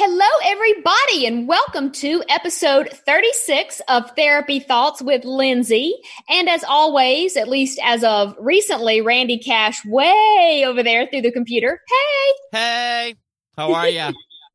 Hello, 0.00 0.28
everybody, 0.44 1.26
and 1.26 1.48
welcome 1.48 1.90
to 1.90 2.22
episode 2.28 2.88
36 2.88 3.82
of 3.88 4.08
Therapy 4.12 4.60
Thoughts 4.60 5.02
with 5.02 5.24
Lindsay. 5.24 5.92
And 6.28 6.48
as 6.48 6.62
always, 6.62 7.36
at 7.36 7.48
least 7.48 7.80
as 7.82 8.04
of 8.04 8.36
recently, 8.38 9.00
Randy 9.00 9.40
Cash 9.40 9.84
way 9.84 10.62
over 10.64 10.84
there 10.84 11.08
through 11.08 11.22
the 11.22 11.32
computer. 11.32 11.80
Hey! 11.88 12.56
Hey! 12.56 13.14
How 13.56 13.74
are 13.74 13.88
you? 13.88 14.06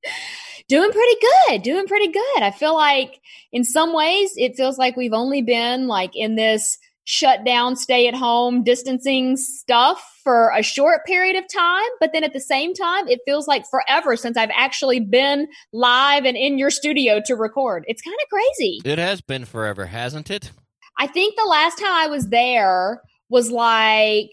doing 0.69 0.91
pretty 0.93 1.15
good. 1.49 1.61
Doing 1.61 1.87
pretty 1.87 2.07
good. 2.07 2.41
I 2.41 2.51
feel 2.51 2.73
like 2.73 3.19
in 3.51 3.65
some 3.65 3.93
ways, 3.93 4.31
it 4.37 4.55
feels 4.55 4.77
like 4.77 4.95
we've 4.95 5.11
only 5.11 5.41
been 5.41 5.89
like 5.89 6.15
in 6.15 6.35
this 6.35 6.77
shut 7.05 7.45
down, 7.45 7.75
stay 7.75 8.07
at 8.07 8.15
home, 8.15 8.63
distancing 8.63 9.35
stuff 9.37 10.19
for 10.23 10.51
a 10.55 10.63
short 10.63 11.05
period 11.05 11.35
of 11.35 11.43
time. 11.53 11.89
But 11.99 12.11
then 12.13 12.23
at 12.23 12.33
the 12.33 12.39
same 12.39 12.73
time, 12.73 13.07
it 13.07 13.19
feels 13.25 13.47
like 13.47 13.65
forever 13.69 14.15
since 14.15 14.37
I've 14.37 14.51
actually 14.55 14.99
been 14.99 15.47
live 15.73 16.25
and 16.25 16.37
in 16.37 16.57
your 16.57 16.69
studio 16.69 17.21
to 17.25 17.35
record. 17.35 17.83
It's 17.87 18.01
kind 18.01 18.15
of 18.23 18.29
crazy. 18.29 18.81
It 18.85 18.97
has 18.97 19.21
been 19.21 19.45
forever, 19.45 19.85
hasn't 19.85 20.31
it? 20.31 20.51
I 20.97 21.07
think 21.07 21.35
the 21.35 21.45
last 21.45 21.79
time 21.79 21.91
I 21.91 22.07
was 22.07 22.29
there 22.29 23.01
was 23.29 23.49
like 23.51 24.29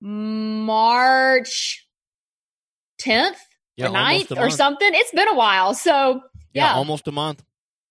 March 0.00 1.86
10th 3.00 3.36
yeah, 3.76 3.88
or 3.88 3.90
9th 3.90 4.38
or 4.38 4.50
something. 4.50 4.88
It's 4.92 5.10
been 5.12 5.28
a 5.28 5.34
while. 5.34 5.74
So, 5.74 6.20
yeah. 6.52 6.66
yeah 6.66 6.74
almost 6.74 7.08
a 7.08 7.12
month. 7.12 7.42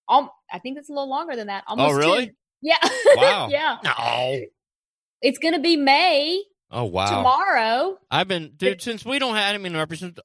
Um, 0.08 0.30
I 0.52 0.59
think 0.59 0.77
it's 0.77 0.89
a 0.89 0.91
little 0.91 1.09
longer 1.09 1.36
than 1.36 1.47
that. 1.47 1.63
Almost 1.67 1.94
oh, 1.94 1.97
really? 1.97 2.25
10. 2.27 2.36
Yeah. 2.62 2.77
Wow. 3.16 3.48
yeah. 3.50 3.77
No. 3.84 4.41
It's 5.22 5.40
going 5.40 5.54
to 5.54 5.62
be 5.62 5.77
May. 5.77 6.44
Oh 6.72 6.84
wow! 6.86 7.18
Tomorrow, 7.18 8.00
I've 8.09 8.28
been 8.28 8.54
dude 8.58 8.81
since 8.81 9.05
we 9.05 9.20
don't 9.20 9.36
have. 9.36 9.55
I 9.55 9.58
mean, 9.59 9.76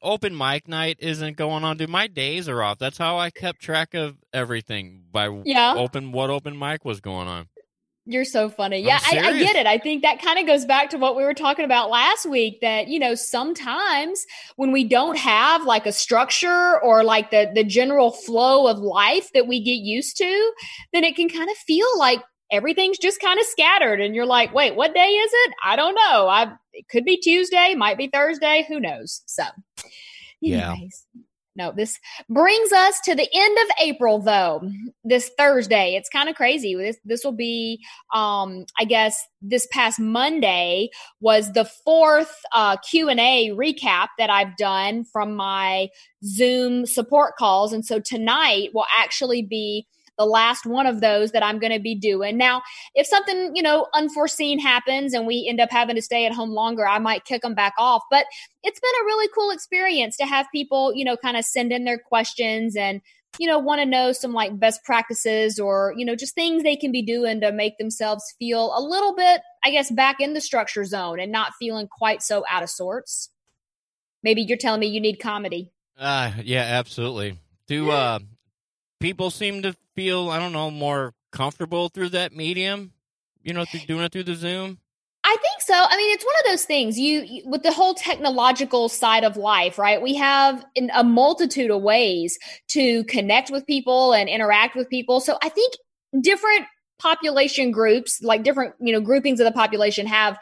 open 0.03 0.37
mic 0.37 0.66
night 0.66 0.97
isn't 0.98 1.37
going 1.37 1.65
on, 1.65 1.77
dude. 1.77 1.91
My 1.91 2.06
days 2.06 2.48
are 2.48 2.62
off. 2.62 2.79
That's 2.79 2.97
how 2.97 3.19
I 3.19 3.30
kept 3.30 3.61
track 3.61 3.95
of 3.95 4.16
everything 4.33 5.05
by 5.12 5.29
yeah. 5.45 5.75
open 5.77 6.12
what 6.12 6.31
open 6.31 6.59
mic 6.59 6.84
was 6.84 7.00
going 7.00 7.28
on. 7.28 7.48
You're 8.11 8.25
so 8.25 8.48
funny. 8.48 8.80
Yeah, 8.80 8.98
I, 9.05 9.20
I, 9.20 9.39
get 9.39 9.55
it. 9.55 9.69
I 9.69 9.78
think 9.78 10.03
that 10.03 10.20
kind 10.20 10.41
of 10.41 10.44
goes 10.44 10.64
back 10.64 10.91
to 10.91 10.98
what 10.98 11.16
we 11.16 11.22
were 11.22 11.33
talking 11.33 11.64
about 11.64 11.91
last 11.91 12.27
week 12.28 12.61
that, 12.61 12.89
you 12.89 12.98
know, 12.98 13.14
sometimes 13.14 14.27
when 14.56 14.72
we 14.72 14.83
don't 14.83 15.16
have 15.16 15.64
like 15.64 15.86
a 15.86 15.92
structure 15.92 16.81
or 16.83 17.05
like 17.05 17.31
the, 17.31 17.48
the 17.55 17.62
general 17.62 18.11
flow 18.11 18.66
of 18.66 18.78
life 18.78 19.31
that 19.33 19.47
we 19.47 19.62
get 19.62 19.77
used 19.77 20.16
to, 20.16 20.53
then 20.92 21.05
it 21.05 21.14
can 21.14 21.28
kind 21.28 21.48
of 21.48 21.56
feel 21.58 21.86
like 21.98 22.20
everything's 22.50 22.98
just 22.98 23.20
kind 23.20 23.38
of 23.38 23.47
scattered 23.47 24.00
and 24.00 24.16
you're 24.16 24.27
like, 24.27 24.53
wait, 24.53 24.75
what 24.75 24.92
day 24.92 25.11
is 25.11 25.31
it? 25.33 25.55
I 25.64 25.77
don't 25.77 25.94
know. 25.94 26.27
I, 26.27 26.53
it 26.72 26.88
could 26.88 27.05
be 27.05 27.16
Tuesday, 27.16 27.77
might 27.77 27.97
be 27.97 28.08
Thursday. 28.08 28.66
Who 28.66 28.81
knows? 28.81 29.22
So 29.27 29.44
anyways. 30.42 31.06
Yeah. 31.14 31.22
No, 31.56 31.73
this 31.77 31.98
brings 32.29 32.73
us 32.73 33.01
to 33.05 33.15
the 33.15 33.29
end 33.34 33.59
of 33.59 33.77
April 33.81 34.20
though. 34.20 34.62
This 35.05 35.31
Thursday. 35.37 35.97
It's 35.97 36.09
kind 36.09 36.29
of 36.29 36.37
crazy. 36.37 36.75
This 36.75 36.97
this 37.05 37.25
will 37.25 37.33
be 37.33 37.83
um 38.15 38.65
I 38.79 38.84
guess 38.84 39.20
this 39.43 39.67
past 39.73 39.98
Monday 39.98 40.91
was 41.21 41.53
the 41.53 41.65
fourth 41.65 42.34
uh 42.53 42.77
Q&A 42.78 43.51
recap 43.51 44.09
that 44.19 44.31
I've 44.31 44.56
done 44.56 45.05
from 45.05 45.34
my 45.34 45.89
Zoom 46.25 46.87
support 46.87 47.37
calls 47.37 47.73
and 47.73 47.84
so 47.84 47.98
tonight 47.98 48.71
will 48.73 48.87
actually 48.97 49.43
be 49.43 49.87
the 50.20 50.26
last 50.26 50.66
one 50.66 50.86
of 50.86 51.00
those 51.00 51.32
that 51.32 51.42
I'm 51.42 51.58
going 51.58 51.72
to 51.72 51.80
be 51.80 51.94
doing. 51.94 52.36
Now, 52.36 52.60
if 52.94 53.06
something, 53.06 53.52
you 53.54 53.62
know, 53.62 53.86
unforeseen 53.94 54.58
happens 54.58 55.14
and 55.14 55.26
we 55.26 55.46
end 55.48 55.60
up 55.60 55.70
having 55.70 55.96
to 55.96 56.02
stay 56.02 56.26
at 56.26 56.34
home 56.34 56.50
longer, 56.50 56.86
I 56.86 56.98
might 56.98 57.24
kick 57.24 57.40
them 57.40 57.54
back 57.54 57.72
off. 57.78 58.02
But 58.10 58.26
it's 58.62 58.78
been 58.78 58.91
a 59.00 59.06
really 59.06 59.30
cool 59.34 59.50
experience 59.50 60.18
to 60.18 60.26
have 60.26 60.46
people, 60.52 60.92
you 60.94 61.06
know, 61.06 61.16
kind 61.16 61.38
of 61.38 61.46
send 61.46 61.72
in 61.72 61.84
their 61.84 61.96
questions 61.96 62.76
and, 62.76 63.00
you 63.38 63.46
know, 63.46 63.58
want 63.58 63.80
to 63.80 63.86
know 63.86 64.12
some 64.12 64.34
like 64.34 64.60
best 64.60 64.84
practices 64.84 65.58
or, 65.58 65.94
you 65.96 66.04
know, 66.04 66.14
just 66.14 66.34
things 66.34 66.64
they 66.64 66.76
can 66.76 66.92
be 66.92 67.00
doing 67.00 67.41
to 67.41 67.50
make 67.50 67.78
themselves 67.78 68.34
feel 68.38 68.76
a 68.76 68.82
little 68.82 69.16
bit, 69.16 69.41
I 69.64 69.70
guess, 69.70 69.91
back 69.91 70.20
in 70.20 70.34
the 70.34 70.42
structure 70.42 70.84
zone 70.84 71.19
and 71.19 71.32
not 71.32 71.54
feeling 71.59 71.88
quite 71.88 72.20
so 72.20 72.44
out 72.50 72.62
of 72.62 72.69
sorts. 72.69 73.30
Maybe 74.22 74.42
you're 74.42 74.59
telling 74.59 74.80
me 74.80 74.88
you 74.88 75.00
need 75.00 75.16
comedy. 75.16 75.72
Uh, 75.97 76.32
yeah, 76.44 76.60
absolutely. 76.60 77.38
Do 77.66 77.91
uh, 77.91 78.19
people 79.00 79.31
seem 79.31 79.62
to 79.62 79.75
feel, 79.94 80.31
I 80.31 80.38
don't 80.38 80.53
know, 80.53 80.71
more 80.71 81.15
comfortable 81.33 81.88
through 81.88 82.11
that 82.11 82.34
medium? 82.34 82.93
You 83.43 83.55
know, 83.55 83.65
through 83.65 83.81
doing 83.81 84.05
it 84.05 84.12
through 84.12 84.25
the 84.25 84.34
Zoom? 84.34 84.78
I 85.25 85.37
think 85.41 85.61
so. 85.61 85.75
I 85.75 85.97
mean, 85.97 86.15
it's 86.15 86.25
one 86.25 86.34
of 86.44 86.50
those 86.50 86.65
things. 86.65 86.99
You, 86.99 87.22
you, 87.22 87.43
with 87.47 87.62
the 87.62 87.72
whole 87.72 87.94
technological 87.94 88.89
side 88.89 89.25
of 89.25 89.37
life, 89.37 89.78
right? 89.78 90.00
We 90.00 90.15
have 90.16 90.65
in 90.75 90.91
a 90.94 91.05
multitude 91.05 91.71
of 91.71 91.83
ways 91.83 92.39
to 92.69 93.05
connect 93.05 93.50
with 93.50 93.66
people 93.66 94.12
and 94.12 94.28
interact 94.28 94.77
with 94.77 94.89
people. 94.89 95.21
So 95.21 95.39
I 95.43 95.49
think 95.49 95.75
different 96.21 96.66
population 96.99 97.71
groups, 97.71 98.22
like 98.22 98.43
different, 98.43 98.75
you 98.81 98.93
know, 98.93 99.00
groupings 99.00 99.41
of 99.41 99.44
the 99.44 99.53
population 99.53 100.06
have 100.06 100.39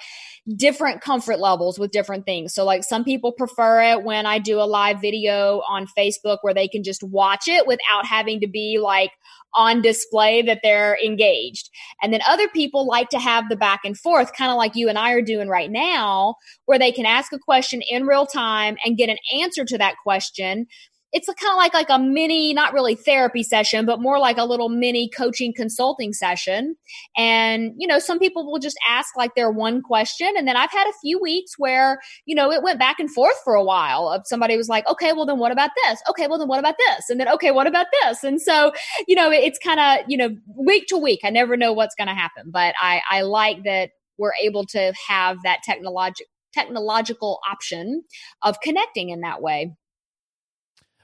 different 0.56 1.00
comfort 1.00 1.38
levels 1.38 1.78
with 1.78 1.90
different 1.90 2.24
things. 2.24 2.54
So, 2.54 2.64
like, 2.64 2.84
some 2.84 3.04
people 3.04 3.32
prefer 3.32 3.82
it 3.82 4.04
when 4.04 4.26
I 4.26 4.38
do 4.38 4.60
a 4.60 4.64
live 4.64 5.00
video 5.00 5.62
on 5.68 5.86
Facebook 5.98 6.38
where 6.42 6.54
they 6.54 6.68
can 6.68 6.82
just 6.82 7.02
watch 7.02 7.48
it 7.48 7.66
without 7.66 8.06
having 8.06 8.40
to 8.40 8.48
be 8.48 8.78
like 8.82 9.10
on 9.54 9.82
display 9.82 10.42
that 10.42 10.60
they're 10.62 10.98
engaged. 11.04 11.70
And 12.02 12.12
then 12.12 12.20
other 12.28 12.48
people 12.48 12.86
like 12.86 13.08
to 13.10 13.18
have 13.18 13.48
the 13.48 13.56
back 13.56 13.80
and 13.84 13.98
forth, 13.98 14.32
kind 14.36 14.50
of 14.50 14.56
like 14.56 14.74
you 14.74 14.88
and 14.88 14.98
I 14.98 15.12
are 15.12 15.22
doing 15.22 15.48
right 15.48 15.70
now, 15.70 16.34
where 16.66 16.78
they 16.78 16.92
can 16.92 17.06
ask 17.06 17.32
a 17.32 17.38
question 17.38 17.82
in 17.88 18.06
real 18.06 18.26
time 18.26 18.76
and 18.84 18.96
get 18.96 19.08
an 19.08 19.18
answer 19.40 19.64
to 19.64 19.78
that 19.78 19.96
question 20.02 20.66
it's 21.12 21.26
kind 21.26 21.52
of 21.52 21.56
like 21.56 21.72
like 21.72 21.88
a 21.88 21.98
mini 21.98 22.52
not 22.52 22.72
really 22.74 22.94
therapy 22.94 23.42
session 23.42 23.86
but 23.86 24.00
more 24.00 24.18
like 24.18 24.36
a 24.36 24.44
little 24.44 24.68
mini 24.68 25.08
coaching 25.08 25.52
consulting 25.54 26.12
session. 26.12 26.76
And 27.16 27.72
you 27.78 27.86
know 27.86 27.98
some 27.98 28.18
people 28.18 28.50
will 28.50 28.58
just 28.58 28.78
ask 28.88 29.16
like 29.16 29.34
their 29.34 29.50
one 29.50 29.82
question. 29.82 30.28
And 30.36 30.46
then 30.46 30.56
i've 30.56 30.70
had 30.70 30.86
a 30.86 30.92
few 31.00 31.18
weeks 31.20 31.52
where 31.58 31.98
you 32.26 32.34
know 32.34 32.52
it 32.52 32.62
went 32.62 32.78
back 32.78 32.98
and 33.00 33.10
forth 33.10 33.36
for 33.44 33.54
a 33.54 33.64
while. 33.64 34.08
Of 34.08 34.22
somebody 34.26 34.56
was 34.56 34.68
like 34.68 34.86
okay 34.88 35.12
well 35.12 35.26
then 35.26 35.38
what 35.38 35.52
about 35.52 35.70
this? 35.84 36.00
Okay 36.10 36.26
well 36.26 36.38
then 36.38 36.48
what 36.48 36.60
about 36.60 36.74
this? 36.88 37.08
And 37.08 37.18
then 37.18 37.28
okay 37.30 37.50
what 37.50 37.66
about 37.66 37.86
this? 38.02 38.24
And 38.24 38.40
so 38.40 38.72
you 39.06 39.16
know 39.16 39.30
it's 39.30 39.58
kind 39.58 39.80
of 39.80 40.04
you 40.08 40.16
know 40.16 40.30
week 40.56 40.86
to 40.88 40.98
week 40.98 41.20
i 41.24 41.30
never 41.30 41.56
know 41.56 41.72
what's 41.72 41.94
going 41.94 42.08
to 42.08 42.14
happen. 42.14 42.50
But 42.50 42.74
i 42.80 43.00
i 43.10 43.22
like 43.22 43.64
that 43.64 43.90
we're 44.18 44.32
able 44.42 44.64
to 44.66 44.92
have 45.08 45.38
that 45.44 45.60
technological 45.64 46.26
technological 46.54 47.40
option 47.48 48.02
of 48.42 48.60
connecting 48.60 49.10
in 49.10 49.20
that 49.20 49.42
way 49.42 49.70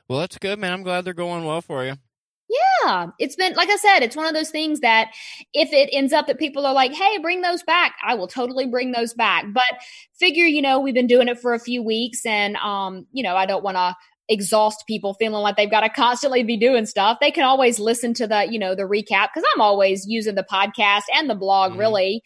well, 0.08 0.20
that's 0.20 0.38
good, 0.38 0.58
man. 0.58 0.72
I'm 0.72 0.82
glad 0.82 1.04
they're 1.04 1.14
going 1.14 1.44
well 1.44 1.62
for 1.62 1.84
you. 1.84 1.94
Yeah, 2.48 3.06
it's 3.18 3.36
been 3.36 3.54
like 3.54 3.70
I 3.70 3.76
said, 3.76 4.00
it's 4.00 4.16
one 4.16 4.26
of 4.26 4.34
those 4.34 4.50
things 4.50 4.80
that 4.80 5.12
if 5.54 5.72
it 5.72 5.88
ends 5.92 6.12
up 6.12 6.26
that 6.26 6.38
people 6.38 6.66
are 6.66 6.74
like, 6.74 6.92
"Hey, 6.92 7.18
bring 7.18 7.40
those 7.40 7.62
back," 7.62 7.96
I 8.04 8.14
will 8.14 8.28
totally 8.28 8.66
bring 8.66 8.92
those 8.92 9.14
back. 9.14 9.46
But 9.52 9.64
figure, 10.18 10.44
you 10.44 10.60
know, 10.60 10.78
we've 10.78 10.94
been 10.94 11.06
doing 11.06 11.28
it 11.28 11.40
for 11.40 11.54
a 11.54 11.58
few 11.58 11.82
weeks, 11.82 12.26
and 12.26 12.56
um, 12.56 13.06
you 13.12 13.22
know, 13.22 13.34
I 13.34 13.46
don't 13.46 13.64
want 13.64 13.76
to 13.76 13.96
exhaust 14.28 14.84
people 14.86 15.14
feeling 15.14 15.42
like 15.42 15.56
they've 15.56 15.70
got 15.70 15.80
to 15.80 15.88
constantly 15.88 16.42
be 16.42 16.56
doing 16.56 16.86
stuff. 16.86 17.18
They 17.20 17.30
can 17.30 17.44
always 17.44 17.78
listen 17.78 18.14
to 18.14 18.26
the, 18.26 18.46
you 18.50 18.58
know, 18.58 18.74
the 18.74 18.84
recap 18.84 19.28
because 19.34 19.44
I'm 19.54 19.60
always 19.60 20.06
using 20.06 20.34
the 20.34 20.46
podcast 20.50 21.02
and 21.14 21.28
the 21.28 21.34
blog 21.34 21.72
mm-hmm. 21.72 21.80
really 21.80 22.22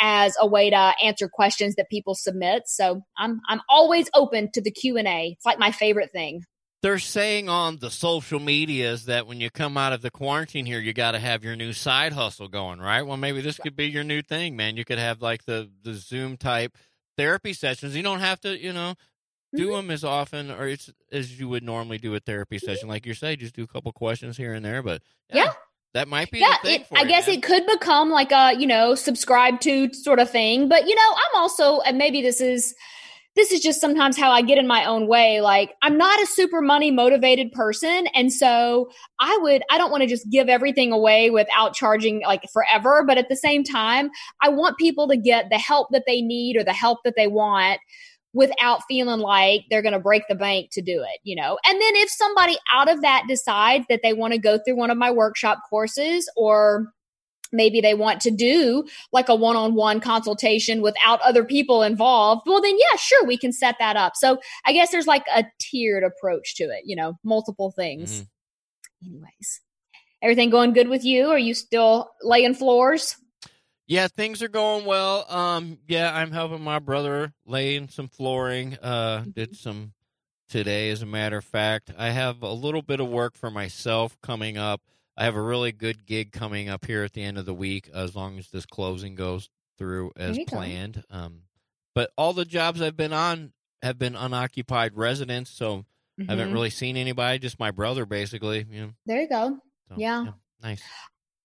as 0.00 0.36
a 0.40 0.46
way 0.46 0.70
to 0.70 0.94
answer 1.02 1.28
questions 1.28 1.74
that 1.76 1.88
people 1.90 2.14
submit. 2.14 2.64
So 2.66 3.02
I'm 3.16 3.40
I'm 3.48 3.60
always 3.68 4.10
open 4.14 4.50
to 4.52 4.60
the 4.60 4.70
Q 4.70 4.96
and 4.96 5.08
A. 5.08 5.34
It's 5.36 5.46
like 5.46 5.58
my 5.58 5.72
favorite 5.72 6.12
thing 6.12 6.42
they're 6.82 6.98
saying 6.98 7.48
on 7.48 7.78
the 7.78 7.90
social 7.90 8.38
medias 8.38 9.06
that 9.06 9.26
when 9.26 9.40
you 9.40 9.50
come 9.50 9.76
out 9.76 9.92
of 9.92 10.00
the 10.00 10.10
quarantine 10.10 10.64
here, 10.64 10.78
you 10.78 10.92
got 10.92 11.12
to 11.12 11.18
have 11.18 11.42
your 11.42 11.56
new 11.56 11.72
side 11.72 12.12
hustle 12.12 12.48
going, 12.48 12.78
right? 12.78 13.02
Well, 13.02 13.16
maybe 13.16 13.40
this 13.40 13.58
could 13.58 13.74
be 13.74 13.86
your 13.86 14.04
new 14.04 14.22
thing, 14.22 14.54
man. 14.54 14.76
You 14.76 14.84
could 14.84 14.98
have 14.98 15.20
like 15.20 15.44
the 15.44 15.70
the 15.82 15.94
Zoom 15.94 16.36
type 16.36 16.76
therapy 17.16 17.52
sessions. 17.52 17.96
You 17.96 18.02
don't 18.02 18.20
have 18.20 18.40
to, 18.42 18.56
you 18.56 18.72
know, 18.72 18.94
do 19.54 19.66
mm-hmm. 19.66 19.72
them 19.72 19.90
as 19.90 20.04
often 20.04 20.50
or 20.50 20.68
it's 20.68 20.90
as 21.10 21.38
you 21.38 21.48
would 21.48 21.64
normally 21.64 21.98
do 21.98 22.14
a 22.14 22.20
therapy 22.20 22.56
mm-hmm. 22.56 22.66
session. 22.66 22.88
Like 22.88 23.06
you 23.06 23.14
say, 23.14 23.34
just 23.34 23.56
do 23.56 23.64
a 23.64 23.68
couple 23.68 23.90
questions 23.92 24.36
here 24.36 24.54
and 24.54 24.64
there. 24.64 24.82
But 24.82 25.02
yeah. 25.30 25.44
yeah. 25.44 25.52
That 25.94 26.06
might 26.06 26.30
be 26.30 26.38
yeah. 26.38 26.54
It, 26.64 26.86
I 26.94 27.02
you, 27.02 27.08
guess 27.08 27.26
man. 27.26 27.38
it 27.38 27.42
could 27.42 27.66
become 27.66 28.10
like 28.10 28.30
a 28.30 28.54
you 28.56 28.66
know 28.66 28.94
subscribe 28.94 29.58
to 29.62 29.92
sort 29.94 30.20
of 30.20 30.30
thing. 30.30 30.68
But 30.68 30.86
you 30.86 30.94
know, 30.94 31.10
I'm 31.12 31.40
also 31.40 31.80
and 31.80 31.98
maybe 31.98 32.22
this 32.22 32.40
is 32.40 32.74
this 33.38 33.52
is 33.52 33.60
just 33.60 33.80
sometimes 33.80 34.16
how 34.16 34.30
I 34.30 34.42
get 34.42 34.58
in 34.58 34.66
my 34.66 34.84
own 34.84 35.06
way. 35.06 35.40
Like, 35.40 35.74
I'm 35.82 35.96
not 35.96 36.20
a 36.20 36.26
super 36.26 36.60
money 36.60 36.90
motivated 36.90 37.52
person. 37.52 38.06
And 38.08 38.32
so 38.32 38.90
I 39.20 39.38
would, 39.40 39.62
I 39.70 39.78
don't 39.78 39.90
want 39.90 40.02
to 40.02 40.08
just 40.08 40.28
give 40.30 40.48
everything 40.48 40.92
away 40.92 41.30
without 41.30 41.74
charging 41.74 42.20
like 42.22 42.42
forever. 42.52 43.04
But 43.06 43.16
at 43.16 43.28
the 43.28 43.36
same 43.36 43.62
time, 43.62 44.10
I 44.42 44.48
want 44.48 44.76
people 44.76 45.08
to 45.08 45.16
get 45.16 45.46
the 45.50 45.58
help 45.58 45.88
that 45.92 46.04
they 46.06 46.20
need 46.20 46.56
or 46.56 46.64
the 46.64 46.72
help 46.72 46.98
that 47.04 47.14
they 47.16 47.28
want 47.28 47.78
without 48.34 48.80
feeling 48.88 49.20
like 49.20 49.62
they're 49.70 49.82
going 49.82 49.94
to 49.94 50.00
break 50.00 50.22
the 50.28 50.34
bank 50.34 50.70
to 50.72 50.82
do 50.82 51.00
it, 51.00 51.20
you 51.24 51.34
know? 51.34 51.58
And 51.66 51.80
then 51.80 51.96
if 51.96 52.10
somebody 52.10 52.58
out 52.72 52.90
of 52.90 53.00
that 53.02 53.24
decides 53.28 53.86
that 53.88 54.00
they 54.02 54.12
want 54.12 54.32
to 54.32 54.38
go 54.38 54.58
through 54.58 54.76
one 54.76 54.90
of 54.90 54.98
my 54.98 55.10
workshop 55.10 55.58
courses 55.70 56.30
or 56.36 56.92
maybe 57.52 57.80
they 57.80 57.94
want 57.94 58.20
to 58.20 58.30
do 58.30 58.84
like 59.12 59.28
a 59.28 59.34
one-on-one 59.34 60.00
consultation 60.00 60.82
without 60.82 61.20
other 61.22 61.44
people 61.44 61.82
involved 61.82 62.42
well 62.46 62.60
then 62.60 62.76
yeah 62.78 62.96
sure 62.98 63.24
we 63.24 63.36
can 63.36 63.52
set 63.52 63.76
that 63.78 63.96
up. 63.96 64.12
So 64.16 64.38
i 64.64 64.72
guess 64.72 64.90
there's 64.90 65.06
like 65.06 65.24
a 65.34 65.44
tiered 65.58 66.04
approach 66.04 66.56
to 66.56 66.64
it 66.64 66.82
you 66.84 66.96
know 66.96 67.18
multiple 67.24 67.70
things. 67.70 68.22
Mm-hmm. 68.22 69.08
anyways 69.10 69.60
everything 70.22 70.50
going 70.50 70.72
good 70.72 70.88
with 70.88 71.04
you? 71.04 71.28
Are 71.28 71.38
you 71.38 71.54
still 71.54 72.10
laying 72.22 72.54
floors? 72.54 73.16
Yeah 73.86 74.08
things 74.08 74.42
are 74.42 74.48
going 74.48 74.84
well. 74.84 75.30
Um 75.30 75.78
yeah 75.86 76.14
i'm 76.14 76.32
helping 76.32 76.62
my 76.62 76.78
brother 76.78 77.32
laying 77.46 77.88
some 77.88 78.08
flooring 78.08 78.76
uh 78.82 79.20
mm-hmm. 79.20 79.30
did 79.30 79.56
some 79.56 79.92
today 80.48 80.90
as 80.90 81.02
a 81.02 81.06
matter 81.06 81.38
of 81.38 81.44
fact. 81.44 81.92
I 81.96 82.10
have 82.10 82.42
a 82.42 82.52
little 82.52 82.82
bit 82.82 83.00
of 83.00 83.08
work 83.08 83.36
for 83.36 83.50
myself 83.50 84.16
coming 84.22 84.56
up 84.56 84.80
I 85.18 85.24
have 85.24 85.34
a 85.34 85.42
really 85.42 85.72
good 85.72 86.06
gig 86.06 86.30
coming 86.30 86.68
up 86.68 86.86
here 86.86 87.02
at 87.02 87.12
the 87.12 87.24
end 87.24 87.38
of 87.38 87.44
the 87.44 87.52
week, 87.52 87.90
as 87.92 88.14
long 88.14 88.38
as 88.38 88.48
this 88.50 88.64
closing 88.64 89.16
goes 89.16 89.50
through 89.76 90.12
as 90.16 90.38
planned. 90.46 91.02
Um, 91.10 91.42
but 91.92 92.10
all 92.16 92.32
the 92.32 92.44
jobs 92.44 92.80
I've 92.80 92.96
been 92.96 93.12
on 93.12 93.52
have 93.82 93.98
been 93.98 94.14
unoccupied 94.14 94.96
residents, 94.96 95.50
so 95.50 95.78
mm-hmm. 96.20 96.30
I 96.30 96.34
haven't 96.34 96.52
really 96.52 96.70
seen 96.70 96.96
anybody. 96.96 97.40
Just 97.40 97.58
my 97.58 97.72
brother, 97.72 98.06
basically. 98.06 98.64
You 98.70 98.80
know. 98.80 98.90
There 99.06 99.20
you 99.20 99.28
go. 99.28 99.58
So, 99.88 99.94
yeah. 99.96 100.24
yeah. 100.24 100.32
Nice. 100.62 100.82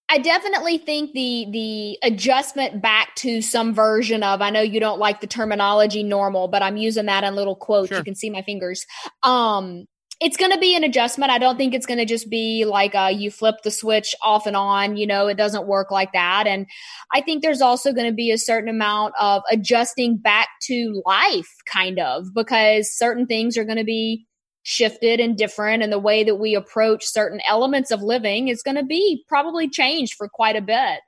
I 0.07 0.19
definitely 0.19 0.77
think 0.77 1.13
the 1.13 1.47
the 1.49 1.97
adjustment 2.03 2.79
back 2.79 3.15
to 3.15 3.41
some 3.41 3.73
version 3.73 4.21
of 4.21 4.43
I 4.43 4.51
know 4.51 4.61
you 4.61 4.79
don't 4.79 4.99
like 4.99 5.21
the 5.21 5.27
terminology 5.27 6.03
normal, 6.03 6.47
but 6.47 6.61
I'm 6.61 6.77
using 6.77 7.07
that 7.07 7.23
in 7.23 7.33
little 7.33 7.55
quotes. 7.55 7.89
Sure. 7.89 7.97
You 7.97 8.03
can 8.03 8.13
see 8.13 8.29
my 8.29 8.43
fingers. 8.43 8.85
Um, 9.23 9.87
it's 10.19 10.37
going 10.37 10.51
to 10.51 10.59
be 10.59 10.75
an 10.75 10.83
adjustment. 10.83 11.31
I 11.31 11.37
don't 11.37 11.57
think 11.57 11.73
it's 11.73 11.85
going 11.85 11.97
to 11.97 12.05
just 12.05 12.29
be 12.29 12.65
like 12.65 12.95
uh, 12.95 13.11
you 13.13 13.29
flip 13.31 13.55
the 13.63 13.71
switch 13.71 14.15
off 14.21 14.45
and 14.45 14.55
on. 14.55 14.95
You 14.95 15.07
know, 15.07 15.27
it 15.27 15.35
doesn't 15.35 15.67
work 15.67 15.91
like 15.91 16.13
that. 16.13 16.47
And 16.47 16.65
I 17.11 17.21
think 17.21 17.41
there's 17.41 17.61
also 17.61 17.91
going 17.91 18.07
to 18.07 18.15
be 18.15 18.31
a 18.31 18.37
certain 18.37 18.69
amount 18.69 19.15
of 19.19 19.41
adjusting 19.51 20.17
back 20.17 20.49
to 20.63 21.01
life, 21.05 21.49
kind 21.65 21.99
of, 21.99 22.33
because 22.33 22.95
certain 22.95 23.25
things 23.25 23.57
are 23.57 23.65
going 23.65 23.77
to 23.77 23.83
be 23.83 24.25
shifted 24.63 25.19
and 25.19 25.37
different. 25.37 25.83
And 25.83 25.91
the 25.91 25.99
way 25.99 26.23
that 26.23 26.35
we 26.35 26.55
approach 26.55 27.03
certain 27.05 27.41
elements 27.47 27.91
of 27.91 28.01
living 28.01 28.47
is 28.47 28.63
going 28.63 28.77
to 28.77 28.83
be 28.83 29.23
probably 29.27 29.69
changed 29.69 30.13
for 30.13 30.29
quite 30.29 30.55
a 30.55 30.61
bit. 30.61 30.99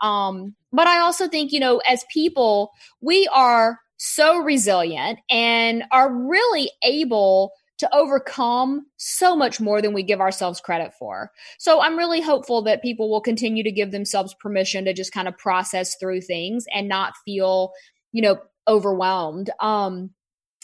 Um, 0.00 0.54
but 0.72 0.86
I 0.86 1.00
also 1.00 1.28
think, 1.28 1.52
you 1.52 1.60
know, 1.60 1.82
as 1.86 2.04
people, 2.10 2.70
we 3.02 3.28
are 3.32 3.78
so 3.98 4.38
resilient 4.38 5.18
and 5.30 5.84
are 5.92 6.12
really 6.12 6.70
able 6.82 7.52
to 7.82 7.94
overcome 7.94 8.86
so 8.96 9.34
much 9.34 9.60
more 9.60 9.82
than 9.82 9.92
we 9.92 10.04
give 10.04 10.20
ourselves 10.20 10.60
credit 10.60 10.92
for. 10.96 11.32
So 11.58 11.82
I'm 11.82 11.98
really 11.98 12.20
hopeful 12.20 12.62
that 12.62 12.80
people 12.80 13.10
will 13.10 13.20
continue 13.20 13.64
to 13.64 13.72
give 13.72 13.90
themselves 13.90 14.34
permission 14.34 14.84
to 14.84 14.94
just 14.94 15.12
kind 15.12 15.26
of 15.26 15.36
process 15.36 15.96
through 15.96 16.20
things 16.20 16.64
and 16.72 16.88
not 16.88 17.14
feel, 17.24 17.72
you 18.12 18.22
know, 18.22 18.38
overwhelmed. 18.68 19.50
Um, 19.58 20.10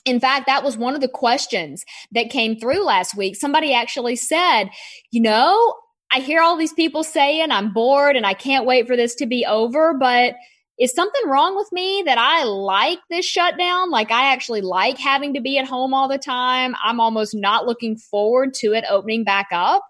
in 0.04 0.20
fact, 0.20 0.46
that 0.46 0.62
was 0.62 0.76
one 0.76 0.94
of 0.94 1.00
the 1.00 1.08
questions 1.08 1.84
that 2.12 2.30
came 2.30 2.56
through 2.56 2.84
last 2.84 3.16
week. 3.16 3.34
Somebody 3.34 3.74
actually 3.74 4.14
said, 4.14 4.70
you 5.10 5.20
know, 5.20 5.74
I 6.12 6.20
hear 6.20 6.40
all 6.40 6.56
these 6.56 6.72
people 6.72 7.02
saying 7.02 7.50
I'm 7.50 7.72
bored 7.72 8.14
and 8.14 8.24
I 8.24 8.34
can't 8.34 8.64
wait 8.64 8.86
for 8.86 8.96
this 8.96 9.16
to 9.16 9.26
be 9.26 9.44
over, 9.44 9.92
but 9.92 10.36
is 10.78 10.92
something 10.92 11.22
wrong 11.26 11.56
with 11.56 11.70
me 11.72 12.02
that 12.06 12.18
I 12.18 12.44
like 12.44 12.98
this 13.10 13.26
shutdown? 13.26 13.90
Like, 13.90 14.10
I 14.10 14.32
actually 14.32 14.60
like 14.60 14.98
having 14.98 15.34
to 15.34 15.40
be 15.40 15.58
at 15.58 15.66
home 15.66 15.92
all 15.92 16.08
the 16.08 16.18
time. 16.18 16.74
I'm 16.84 17.00
almost 17.00 17.34
not 17.34 17.66
looking 17.66 17.96
forward 17.96 18.54
to 18.54 18.72
it 18.72 18.84
opening 18.88 19.24
back 19.24 19.48
up. 19.52 19.82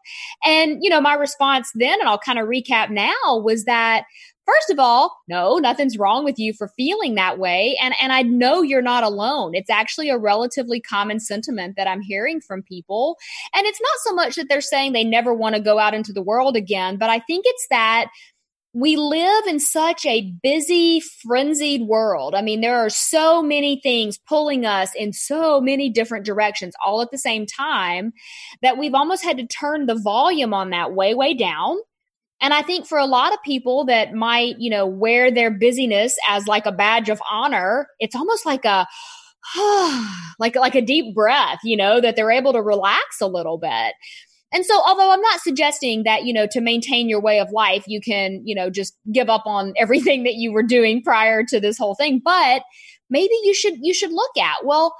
And, 0.44 0.78
you 0.82 0.90
know, 0.90 1.00
my 1.00 1.14
response 1.14 1.70
then, 1.74 2.00
and 2.00 2.08
I'll 2.08 2.18
kind 2.18 2.38
of 2.38 2.48
recap 2.48 2.90
now, 2.90 3.38
was 3.42 3.64
that 3.64 4.04
First 4.48 4.70
of 4.70 4.78
all, 4.78 5.14
no, 5.28 5.58
nothing's 5.58 5.98
wrong 5.98 6.24
with 6.24 6.38
you 6.38 6.54
for 6.54 6.68
feeling 6.68 7.16
that 7.16 7.38
way. 7.38 7.76
And, 7.82 7.92
and 8.00 8.14
I 8.14 8.22
know 8.22 8.62
you're 8.62 8.80
not 8.80 9.04
alone. 9.04 9.54
It's 9.54 9.68
actually 9.68 10.08
a 10.08 10.16
relatively 10.16 10.80
common 10.80 11.20
sentiment 11.20 11.76
that 11.76 11.86
I'm 11.86 12.00
hearing 12.00 12.40
from 12.40 12.62
people. 12.62 13.18
And 13.54 13.66
it's 13.66 13.78
not 13.78 13.98
so 14.04 14.14
much 14.14 14.36
that 14.36 14.48
they're 14.48 14.62
saying 14.62 14.94
they 14.94 15.04
never 15.04 15.34
want 15.34 15.54
to 15.56 15.60
go 15.60 15.78
out 15.78 15.92
into 15.92 16.14
the 16.14 16.22
world 16.22 16.56
again, 16.56 16.96
but 16.96 17.10
I 17.10 17.18
think 17.18 17.44
it's 17.46 17.66
that 17.68 18.06
we 18.78 18.96
live 18.96 19.46
in 19.46 19.58
such 19.58 20.06
a 20.06 20.32
busy, 20.42 21.00
frenzied 21.00 21.82
world. 21.82 22.34
I 22.34 22.42
mean, 22.42 22.60
there 22.60 22.78
are 22.78 22.90
so 22.90 23.42
many 23.42 23.80
things 23.82 24.18
pulling 24.18 24.64
us 24.64 24.90
in 24.94 25.12
so 25.12 25.60
many 25.60 25.90
different 25.90 26.24
directions 26.24 26.74
all 26.84 27.02
at 27.02 27.10
the 27.10 27.18
same 27.18 27.44
time 27.44 28.12
that 28.62 28.78
we've 28.78 28.94
almost 28.94 29.24
had 29.24 29.36
to 29.38 29.46
turn 29.46 29.86
the 29.86 29.98
volume 29.98 30.54
on 30.54 30.70
that 30.70 30.92
way, 30.92 31.14
way 31.14 31.34
down. 31.34 31.78
And 32.40 32.54
I 32.54 32.62
think 32.62 32.86
for 32.86 32.98
a 32.98 33.06
lot 33.06 33.32
of 33.32 33.42
people 33.44 33.84
that 33.86 34.14
might, 34.14 34.54
you 34.58 34.70
know, 34.70 34.86
wear 34.86 35.32
their 35.32 35.50
busyness 35.50 36.16
as 36.28 36.46
like 36.46 36.66
a 36.66 36.72
badge 36.72 37.08
of 37.08 37.20
honor, 37.28 37.88
it's 37.98 38.14
almost 38.14 38.46
like 38.46 38.64
a, 38.64 38.86
like 40.38 40.54
like 40.54 40.74
a 40.74 40.82
deep 40.82 41.14
breath, 41.14 41.58
you 41.64 41.76
know, 41.76 42.00
that 42.00 42.14
they're 42.14 42.30
able 42.30 42.52
to 42.52 42.62
relax 42.62 43.20
a 43.20 43.26
little 43.26 43.58
bit. 43.58 43.94
And 44.52 44.64
so, 44.64 44.80
although 44.86 45.12
I'm 45.12 45.20
not 45.20 45.40
suggesting 45.40 46.04
that, 46.04 46.24
you 46.24 46.32
know, 46.32 46.46
to 46.52 46.60
maintain 46.60 47.08
your 47.08 47.20
way 47.20 47.38
of 47.38 47.50
life, 47.52 47.84
you 47.86 48.00
can, 48.00 48.40
you 48.44 48.54
know, 48.54 48.70
just 48.70 48.96
give 49.12 49.28
up 49.28 49.42
on 49.46 49.74
everything 49.76 50.24
that 50.24 50.34
you 50.34 50.52
were 50.52 50.62
doing 50.62 51.02
prior 51.02 51.44
to 51.44 51.60
this 51.60 51.76
whole 51.76 51.94
thing, 51.94 52.20
but 52.24 52.62
maybe 53.10 53.34
you 53.44 53.54
should, 53.54 53.74
you 53.80 53.92
should 53.92 54.12
look 54.12 54.36
at, 54.38 54.64
well, 54.64 54.94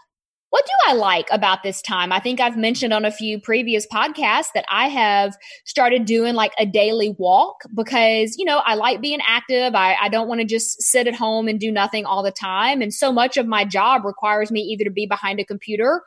what 0.51 0.65
do 0.65 0.73
I 0.91 0.95
like 0.95 1.27
about 1.31 1.63
this 1.63 1.83
time? 1.83 2.11
I 2.11 2.21
think 2.21 2.41
I've 2.41 2.57
mentioned 2.57 2.95
on 2.95 3.05
a 3.05 3.11
few 3.11 3.39
previous 3.39 3.87
podcasts 3.87 4.49
that 4.55 4.65
I 4.71 4.89
have 4.89 5.37
started 5.67 6.07
doing 6.07 6.35
like 6.35 6.53
a 6.59 6.65
daily 6.65 7.15
walk 7.19 7.57
because, 7.75 8.35
you 8.39 8.47
know, 8.47 8.63
I 8.65 8.75
like 8.75 9.03
being 9.03 9.21
active. 9.27 9.75
I, 9.75 9.97
I 10.01 10.09
don't 10.09 10.27
want 10.27 10.41
to 10.41 10.47
just 10.47 10.81
sit 10.83 11.07
at 11.07 11.15
home 11.15 11.49
and 11.49 11.61
do 11.61 11.71
nothing 11.71 12.07
all 12.07 12.23
the 12.23 12.31
time. 12.31 12.81
And 12.81 12.95
so 12.95 13.13
much 13.13 13.37
of 13.37 13.47
my 13.47 13.67
job 13.67 14.07
requires 14.07 14.51
me 14.51 14.61
either 14.61 14.85
to 14.85 14.91
be 14.91 15.07
behind 15.07 15.39
a 15.39 15.45
computer 15.45 16.03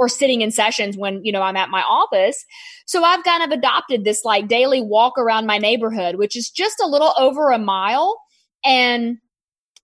or 0.00 0.08
sitting 0.08 0.40
in 0.40 0.50
sessions 0.50 0.96
when, 0.96 1.22
you 1.22 1.30
know, 1.30 1.42
I'm 1.42 1.58
at 1.58 1.68
my 1.68 1.82
office. 1.82 2.42
So 2.86 3.04
I've 3.04 3.22
kind 3.22 3.42
of 3.42 3.50
adopted 3.50 4.02
this 4.02 4.24
like 4.24 4.48
daily 4.48 4.80
walk 4.80 5.18
around 5.18 5.44
my 5.44 5.58
neighborhood, 5.58 6.16
which 6.16 6.36
is 6.36 6.48
just 6.48 6.80
a 6.82 6.86
little 6.86 7.12
over 7.18 7.50
a 7.50 7.58
mile. 7.58 8.18
And 8.64 9.18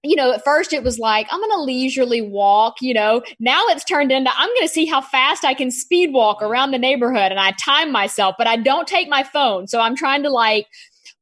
you 0.02 0.14
know, 0.14 0.32
at 0.32 0.44
first 0.44 0.72
it 0.72 0.84
was 0.84 0.98
like, 0.98 1.26
I'm 1.30 1.40
going 1.40 1.50
to 1.50 1.62
leisurely 1.62 2.22
walk, 2.22 2.76
you 2.80 2.94
know. 2.94 3.22
Now 3.40 3.64
it's 3.68 3.84
turned 3.84 4.12
into, 4.12 4.30
I'm 4.36 4.48
going 4.48 4.62
to 4.62 4.68
see 4.68 4.86
how 4.86 5.00
fast 5.00 5.44
I 5.44 5.52
can 5.52 5.70
speed 5.70 6.12
walk 6.12 6.42
around 6.42 6.70
the 6.70 6.78
neighborhood. 6.78 7.32
And 7.32 7.40
I 7.40 7.50
time 7.52 7.90
myself, 7.90 8.36
but 8.38 8.46
I 8.46 8.56
don't 8.56 8.86
take 8.86 9.08
my 9.08 9.24
phone. 9.24 9.66
So 9.66 9.80
I'm 9.80 9.96
trying 9.96 10.22
to 10.22 10.30
like, 10.30 10.66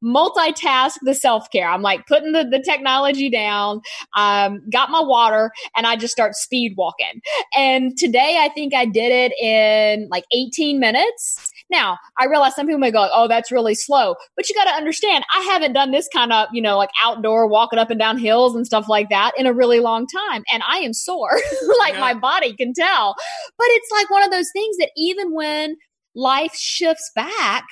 multitask 0.04 0.94
the 1.02 1.14
self 1.14 1.50
care. 1.50 1.68
I'm 1.68 1.82
like 1.82 2.06
putting 2.06 2.32
the, 2.32 2.44
the 2.44 2.60
technology 2.60 3.30
down, 3.30 3.80
um, 4.16 4.60
got 4.70 4.90
my 4.90 5.00
water, 5.00 5.50
and 5.76 5.86
I 5.86 5.96
just 5.96 6.12
start 6.12 6.34
speed 6.34 6.74
walking. 6.76 7.20
And 7.56 7.96
today 7.96 8.38
I 8.40 8.48
think 8.48 8.74
I 8.74 8.84
did 8.84 9.10
it 9.10 9.32
in 9.40 10.08
like 10.10 10.24
18 10.32 10.78
minutes. 10.78 11.50
Now, 11.70 11.98
I 12.18 12.26
realize 12.26 12.54
some 12.54 12.66
people 12.66 12.78
may 12.78 12.90
go, 12.90 13.08
oh, 13.12 13.26
that's 13.26 13.50
really 13.50 13.74
slow. 13.74 14.16
But 14.36 14.48
you 14.48 14.54
got 14.54 14.64
to 14.64 14.76
understand, 14.76 15.24
I 15.34 15.40
haven't 15.44 15.72
done 15.72 15.90
this 15.90 16.08
kind 16.12 16.32
of, 16.32 16.48
you 16.52 16.60
know, 16.60 16.76
like 16.76 16.90
outdoor 17.02 17.48
walking 17.48 17.78
up 17.78 17.90
and 17.90 17.98
down 17.98 18.18
hills 18.18 18.54
and 18.54 18.66
stuff 18.66 18.88
like 18.88 19.08
that 19.08 19.32
in 19.38 19.46
a 19.46 19.52
really 19.52 19.80
long 19.80 20.06
time. 20.06 20.44
And 20.52 20.62
I 20.68 20.78
am 20.78 20.92
sore, 20.92 21.32
like 21.78 21.94
yeah. 21.94 22.00
my 22.00 22.14
body 22.14 22.54
can 22.54 22.74
tell. 22.74 23.14
But 23.56 23.66
it's 23.70 23.90
like 23.90 24.10
one 24.10 24.22
of 24.22 24.30
those 24.30 24.50
things 24.52 24.76
that 24.76 24.90
even 24.96 25.32
when 25.32 25.76
life 26.14 26.54
shifts 26.54 27.10
back, 27.14 27.64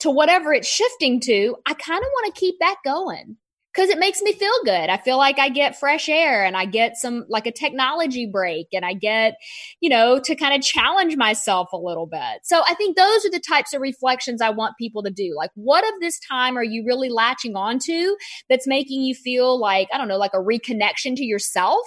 to 0.00 0.10
whatever 0.10 0.52
it's 0.52 0.68
shifting 0.68 1.20
to, 1.20 1.56
I 1.66 1.74
kind 1.74 2.02
of 2.02 2.08
want 2.12 2.34
to 2.34 2.40
keep 2.40 2.56
that 2.60 2.76
going 2.84 3.36
because 3.72 3.88
it 3.88 3.98
makes 3.98 4.20
me 4.20 4.32
feel 4.32 4.52
good. 4.64 4.90
I 4.90 4.96
feel 4.96 5.16
like 5.16 5.38
I 5.38 5.48
get 5.48 5.78
fresh 5.78 6.08
air 6.08 6.44
and 6.44 6.56
I 6.56 6.64
get 6.64 6.96
some 6.96 7.24
like 7.28 7.46
a 7.46 7.52
technology 7.52 8.26
break 8.26 8.66
and 8.72 8.84
I 8.84 8.94
get, 8.94 9.34
you 9.80 9.88
know, 9.88 10.18
to 10.18 10.34
kind 10.34 10.54
of 10.54 10.62
challenge 10.62 11.16
myself 11.16 11.68
a 11.72 11.76
little 11.76 12.06
bit. 12.06 12.40
So 12.42 12.62
I 12.66 12.74
think 12.74 12.96
those 12.96 13.24
are 13.24 13.30
the 13.30 13.42
types 13.46 13.72
of 13.72 13.80
reflections 13.80 14.42
I 14.42 14.50
want 14.50 14.76
people 14.78 15.02
to 15.04 15.10
do. 15.10 15.34
Like, 15.36 15.50
what 15.54 15.84
of 15.84 16.00
this 16.00 16.18
time 16.28 16.56
are 16.56 16.64
you 16.64 16.84
really 16.84 17.10
latching 17.10 17.54
onto 17.54 18.16
that's 18.48 18.66
making 18.66 19.02
you 19.02 19.14
feel 19.14 19.58
like, 19.58 19.88
I 19.92 19.98
don't 19.98 20.08
know, 20.08 20.18
like 20.18 20.34
a 20.34 20.38
reconnection 20.38 21.14
to 21.16 21.24
yourself? 21.24 21.86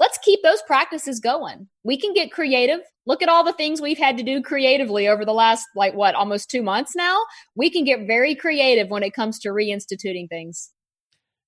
let's 0.00 0.18
keep 0.24 0.40
those 0.42 0.62
practices 0.62 1.20
going. 1.20 1.68
We 1.84 2.00
can 2.00 2.12
get 2.14 2.32
creative. 2.32 2.80
Look 3.10 3.22
at 3.22 3.28
all 3.28 3.42
the 3.42 3.52
things 3.52 3.80
we've 3.80 3.98
had 3.98 4.18
to 4.18 4.22
do 4.22 4.40
creatively 4.40 5.08
over 5.08 5.24
the 5.24 5.32
last, 5.32 5.66
like, 5.74 5.94
what, 5.94 6.14
almost 6.14 6.48
two 6.48 6.62
months 6.62 6.94
now. 6.94 7.24
We 7.56 7.68
can 7.68 7.82
get 7.82 8.06
very 8.06 8.36
creative 8.36 8.88
when 8.88 9.02
it 9.02 9.14
comes 9.14 9.40
to 9.40 9.48
reinstituting 9.48 10.28
things. 10.28 10.70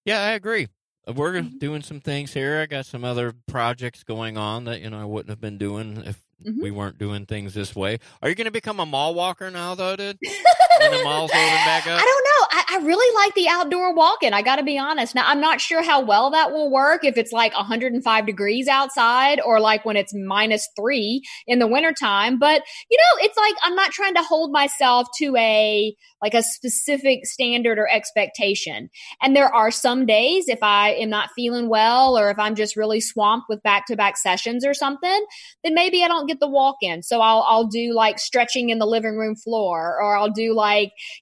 Yeah, 0.05 0.21
I 0.23 0.31
agree. 0.33 0.67
We're 1.07 1.35
mm-hmm. 1.35 1.59
doing 1.59 1.83
some 1.83 2.01
things 2.01 2.33
here. 2.33 2.59
I 2.59 2.67
got 2.67 2.87
some 2.87 3.05
other 3.05 3.33
projects 3.47 4.03
going 4.03 4.37
on 4.37 4.65
that, 4.65 4.81
you 4.81 4.91
know, 4.91 5.01
I 5.01 5.05
wouldn't 5.05 5.31
have 5.31 5.41
been 5.41 5.57
doing 5.57 6.03
if 6.05 6.21
mm-hmm. 6.45 6.61
we 6.61 6.73
weren't 6.73 6.99
doing 6.99 7.27
things 7.27 7.55
this 7.55 7.77
way. 7.77 8.01
Are 8.21 8.29
you 8.29 8.35
going 8.35 8.47
to 8.47 8.51
become 8.51 8.81
a 8.81 8.87
mall 8.87 9.15
walker 9.15 9.49
now, 9.49 9.77
though, 9.77 9.95
dude? 9.95 10.19
when 10.91 10.99
the 10.99 11.05
mall's 11.05 11.31
open 11.31 11.41
back 11.41 11.87
up? 11.87 12.01
I 12.01 12.05
don't 12.05 12.25
know. 12.25 12.47
I, 12.51 12.65
I 12.77 12.85
really 12.85 13.15
like 13.15 13.35
the 13.35 13.49
outdoor 13.49 13.95
walking. 13.95 14.33
I 14.33 14.43
got 14.43 14.57
to 14.57 14.63
be 14.63 14.79
honest. 14.79 15.15
Now, 15.15 15.27
I'm 15.27 15.41
not 15.41 15.61
sure 15.61 15.83
how 15.83 16.01
well 16.01 16.31
that 16.31 16.53
will 16.53 16.71
work 16.71 17.05
if 17.05 17.17
it's 17.17 17.33
like 17.33 17.55
105 17.55 18.27
degrees 18.27 18.69
outside 18.69 19.41
or 19.45 19.61
like 19.61 19.85
when 19.85 19.97
it's 19.97 20.13
minus 20.15 20.69
three 20.77 21.23
in 21.47 21.59
the 21.59 21.67
wintertime. 21.67 22.39
But, 22.39 22.63
you 22.91 22.99
know, 22.99 23.25
it's 23.25 23.37
like 23.37 23.55
I'm 23.63 23.75
not 23.75 23.93
trying 23.93 24.15
to 24.15 24.23
hold 24.23 24.53
myself 24.53 25.09
to 25.19 25.37
a 25.37 25.95
like 26.23 26.35
a 26.35 26.43
specific 26.43 27.27
standard 27.27 27.79
or 27.79 27.89
expectation. 27.91 28.89
And 29.21 29.35
there 29.35 29.53
are 29.53 29.71
some 29.71 30.07
days 30.07 30.49
if 30.49 30.63
I 30.63 30.91
am 30.91 31.11
not 31.11 31.31
feeling 31.35 31.69
well 31.69 32.17
or 32.17 32.31
if 32.31 32.39
I'm 32.39 32.55
just 32.55 32.77
really 32.77 33.01
swamped 33.01 33.47
with 33.49 33.63
back 33.63 33.87
to 33.87 33.97
back 33.97 34.17
sessions 34.17 34.65
or 34.65 34.73
something, 34.73 35.27
then 35.65 35.75
maybe 35.75 36.05
I 36.05 36.09
don't 36.09 36.27
get 36.27 36.39
the 36.39 36.49
walk 36.49 36.77
in. 36.81 37.03
So 37.03 37.21
I'll, 37.21 37.45
I'll 37.49 37.67
do 37.67 37.93
like 37.93 38.21
stretching 38.21 38.71
in 38.71 38.79
the 38.79 38.87
living 38.87 39.17
room 39.17 39.35
floor 39.35 40.01
or 40.01 40.17
I'll 40.17 40.31
do 40.31 40.55
like, 40.55 40.72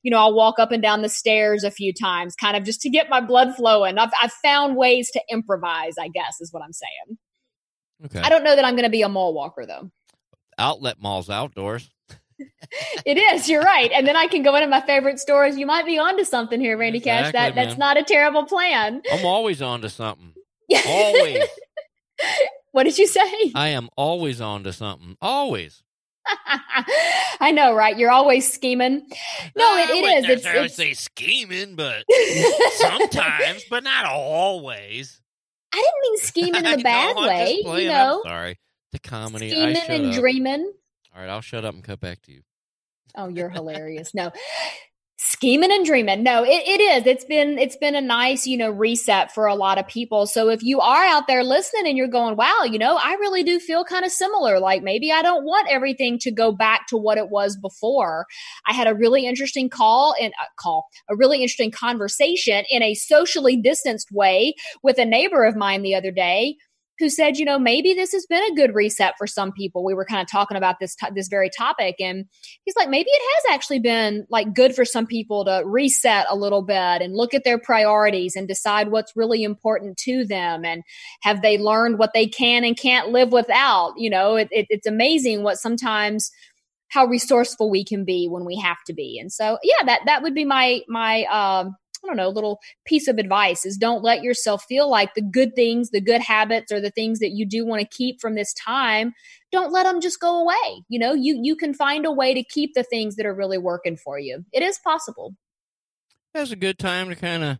you 0.02 0.10
know, 0.10 0.18
I'll 0.18 0.34
walk 0.34 0.58
up 0.58 0.72
and 0.72 0.82
down 0.82 1.02
the 1.02 1.08
stairs 1.08 1.64
a 1.64 1.70
few 1.70 1.92
times, 1.92 2.34
kind 2.34 2.56
of 2.56 2.64
just 2.64 2.80
to 2.82 2.90
get 2.90 3.10
my 3.10 3.20
blood 3.20 3.54
flowing. 3.54 3.98
I've, 3.98 4.12
I've 4.22 4.32
found 4.32 4.76
ways 4.76 5.10
to 5.12 5.22
improvise, 5.30 5.94
I 5.98 6.08
guess 6.08 6.40
is 6.40 6.52
what 6.52 6.62
I'm 6.62 6.72
saying. 6.72 7.18
Okay. 8.06 8.20
I 8.20 8.28
don't 8.28 8.44
know 8.44 8.56
that 8.56 8.64
I'm 8.64 8.74
going 8.74 8.84
to 8.84 8.90
be 8.90 9.02
a 9.02 9.08
mall 9.08 9.34
walker 9.34 9.66
though. 9.66 9.90
Outlet 10.58 10.96
malls 11.00 11.30
outdoors 11.30 11.90
it 13.06 13.18
is. 13.18 13.48
You're 13.48 13.62
right. 13.62 13.90
And 13.92 14.06
then 14.06 14.16
I 14.16 14.26
can 14.26 14.42
go 14.42 14.54
into 14.54 14.68
my 14.68 14.80
favorite 14.80 15.18
stores. 15.18 15.56
You 15.56 15.66
might 15.66 15.86
be 15.86 15.98
onto 15.98 16.24
something 16.24 16.60
here, 16.60 16.76
Randy 16.76 16.98
exactly, 16.98 17.22
Cash. 17.22 17.32
That 17.32 17.54
man. 17.54 17.66
that's 17.66 17.78
not 17.78 17.96
a 17.96 18.02
terrible 18.02 18.44
plan. 18.44 19.02
I'm 19.12 19.24
always 19.24 19.62
onto 19.62 19.88
something. 19.88 20.34
Always. 20.86 21.42
what 22.70 22.84
did 22.84 22.96
you 22.96 23.08
say? 23.08 23.50
I 23.56 23.70
am 23.70 23.88
always 23.96 24.40
onto 24.40 24.70
something. 24.70 25.16
Always. 25.20 25.82
I 27.40 27.52
know, 27.52 27.74
right? 27.74 27.96
You're 27.96 28.10
always 28.10 28.50
scheming. 28.50 29.06
No, 29.56 29.76
it, 29.76 29.90
it 29.90 30.24
is. 30.24 30.30
It's, 30.30 30.46
I 30.46 30.60
would 30.60 30.70
say 30.70 30.94
scheming, 30.94 31.76
but 31.76 32.04
sometimes, 32.76 33.64
but 33.68 33.84
not 33.84 34.06
always. 34.06 35.20
I 35.72 35.76
didn't 35.76 36.02
mean 36.02 36.18
scheming 36.18 36.66
in 36.66 36.80
a 36.80 36.82
bad 36.82 37.16
know, 37.16 37.28
way. 37.28 37.62
You 37.64 37.88
know, 37.88 38.22
I'm 38.24 38.30
sorry. 38.30 38.58
The 38.92 38.98
comedy. 38.98 39.50
Scheming 39.50 39.76
and 39.88 40.06
up. 40.06 40.14
dreaming. 40.14 40.72
All 41.14 41.20
right, 41.20 41.30
I'll 41.30 41.40
shut 41.40 41.64
up 41.64 41.74
and 41.74 41.84
cut 41.84 42.00
back 42.00 42.22
to 42.22 42.32
you. 42.32 42.42
Oh, 43.16 43.28
you're 43.28 43.48
hilarious. 43.48 44.14
No. 44.14 44.30
Scheming 45.22 45.70
and 45.70 45.84
dreaming. 45.84 46.22
No, 46.22 46.44
it, 46.44 46.62
it 46.66 46.80
is. 46.80 47.06
It's 47.06 47.26
been 47.26 47.58
it's 47.58 47.76
been 47.76 47.94
a 47.94 48.00
nice, 48.00 48.46
you 48.46 48.56
know, 48.56 48.70
reset 48.70 49.30
for 49.34 49.44
a 49.44 49.54
lot 49.54 49.76
of 49.76 49.86
people. 49.86 50.26
So 50.26 50.48
if 50.48 50.62
you 50.62 50.80
are 50.80 51.04
out 51.04 51.26
there 51.26 51.44
listening 51.44 51.88
and 51.88 51.94
you're 51.94 52.08
going, 52.08 52.36
wow, 52.36 52.62
you 52.62 52.78
know, 52.78 52.96
I 52.96 53.12
really 53.20 53.42
do 53.42 53.60
feel 53.60 53.84
kind 53.84 54.06
of 54.06 54.12
similar. 54.12 54.58
Like 54.58 54.82
maybe 54.82 55.12
I 55.12 55.20
don't 55.20 55.44
want 55.44 55.68
everything 55.70 56.18
to 56.20 56.30
go 56.30 56.52
back 56.52 56.86
to 56.86 56.96
what 56.96 57.18
it 57.18 57.28
was 57.28 57.58
before. 57.58 58.24
I 58.66 58.72
had 58.72 58.86
a 58.86 58.94
really 58.94 59.26
interesting 59.26 59.68
call 59.68 60.14
and 60.18 60.32
uh, 60.40 60.46
call, 60.58 60.86
a 61.10 61.16
really 61.16 61.42
interesting 61.42 61.70
conversation 61.70 62.64
in 62.70 62.82
a 62.82 62.94
socially 62.94 63.58
distanced 63.58 64.08
way 64.10 64.54
with 64.82 64.96
a 64.96 65.04
neighbor 65.04 65.44
of 65.44 65.54
mine 65.54 65.82
the 65.82 65.94
other 65.94 66.12
day 66.12 66.56
who 67.00 67.08
said, 67.10 67.38
you 67.38 67.44
know, 67.44 67.58
maybe 67.58 67.94
this 67.94 68.12
has 68.12 68.26
been 68.26 68.44
a 68.44 68.54
good 68.54 68.74
reset 68.74 69.14
for 69.18 69.26
some 69.26 69.50
people. 69.50 69.84
We 69.84 69.94
were 69.94 70.04
kind 70.04 70.22
of 70.22 70.30
talking 70.30 70.56
about 70.56 70.76
this 70.78 70.94
this 71.14 71.26
very 71.26 71.50
topic, 71.50 71.96
and 71.98 72.26
he's 72.64 72.76
like, 72.76 72.88
maybe 72.88 73.10
it 73.10 73.22
has 73.34 73.54
actually 73.54 73.80
been 73.80 74.26
like 74.30 74.54
good 74.54 74.74
for 74.74 74.84
some 74.84 75.06
people 75.06 75.44
to 75.46 75.62
reset 75.64 76.26
a 76.28 76.36
little 76.36 76.62
bit 76.62 76.76
and 77.02 77.16
look 77.16 77.34
at 77.34 77.42
their 77.42 77.58
priorities 77.58 78.36
and 78.36 78.46
decide 78.46 78.90
what's 78.90 79.16
really 79.16 79.42
important 79.42 79.96
to 80.04 80.24
them, 80.24 80.64
and 80.64 80.84
have 81.22 81.42
they 81.42 81.58
learned 81.58 81.98
what 81.98 82.12
they 82.14 82.26
can 82.26 82.62
and 82.62 82.78
can't 82.78 83.08
live 83.08 83.32
without. 83.32 83.94
You 83.96 84.10
know, 84.10 84.36
it, 84.36 84.48
it, 84.52 84.66
it's 84.68 84.86
amazing 84.86 85.42
what 85.42 85.58
sometimes 85.58 86.30
how 86.88 87.06
resourceful 87.06 87.70
we 87.70 87.84
can 87.84 88.04
be 88.04 88.28
when 88.28 88.44
we 88.44 88.56
have 88.56 88.78
to 88.86 88.92
be. 88.92 89.18
And 89.18 89.32
so, 89.32 89.58
yeah, 89.62 89.86
that 89.86 90.00
that 90.06 90.22
would 90.22 90.34
be 90.34 90.44
my 90.44 90.80
my 90.88 91.24
um, 91.24 91.76
I 92.02 92.06
don't 92.06 92.16
know, 92.16 92.28
little 92.28 92.60
piece 92.84 93.08
of 93.08 93.18
advice 93.18 93.66
is 93.66 93.76
don't 93.76 94.02
let 94.02 94.22
yourself 94.22 94.64
feel 94.64 94.88
like 94.88 95.14
the 95.14 95.22
good 95.22 95.54
things, 95.54 95.90
the 95.90 96.00
good 96.00 96.22
habits, 96.22 96.72
or 96.72 96.80
the 96.80 96.90
things 96.90 97.18
that 97.18 97.30
you 97.30 97.44
do 97.44 97.66
want 97.66 97.82
to 97.82 97.88
keep 97.88 98.20
from 98.20 98.34
this 98.34 98.54
time, 98.54 99.12
don't 99.52 99.72
let 99.72 99.84
them 99.84 100.00
just 100.00 100.20
go 100.20 100.40
away. 100.40 100.82
You 100.88 100.98
know, 100.98 101.12
you 101.12 101.38
you 101.42 101.56
can 101.56 101.74
find 101.74 102.06
a 102.06 102.12
way 102.12 102.32
to 102.34 102.42
keep 102.42 102.74
the 102.74 102.82
things 102.82 103.16
that 103.16 103.26
are 103.26 103.34
really 103.34 103.58
working 103.58 103.96
for 103.96 104.18
you. 104.18 104.44
It 104.52 104.62
is 104.62 104.78
possible. 104.78 105.34
That's 106.32 106.52
a 106.52 106.56
good 106.56 106.78
time 106.78 107.08
to 107.08 107.16
kind 107.16 107.42
of 107.42 107.58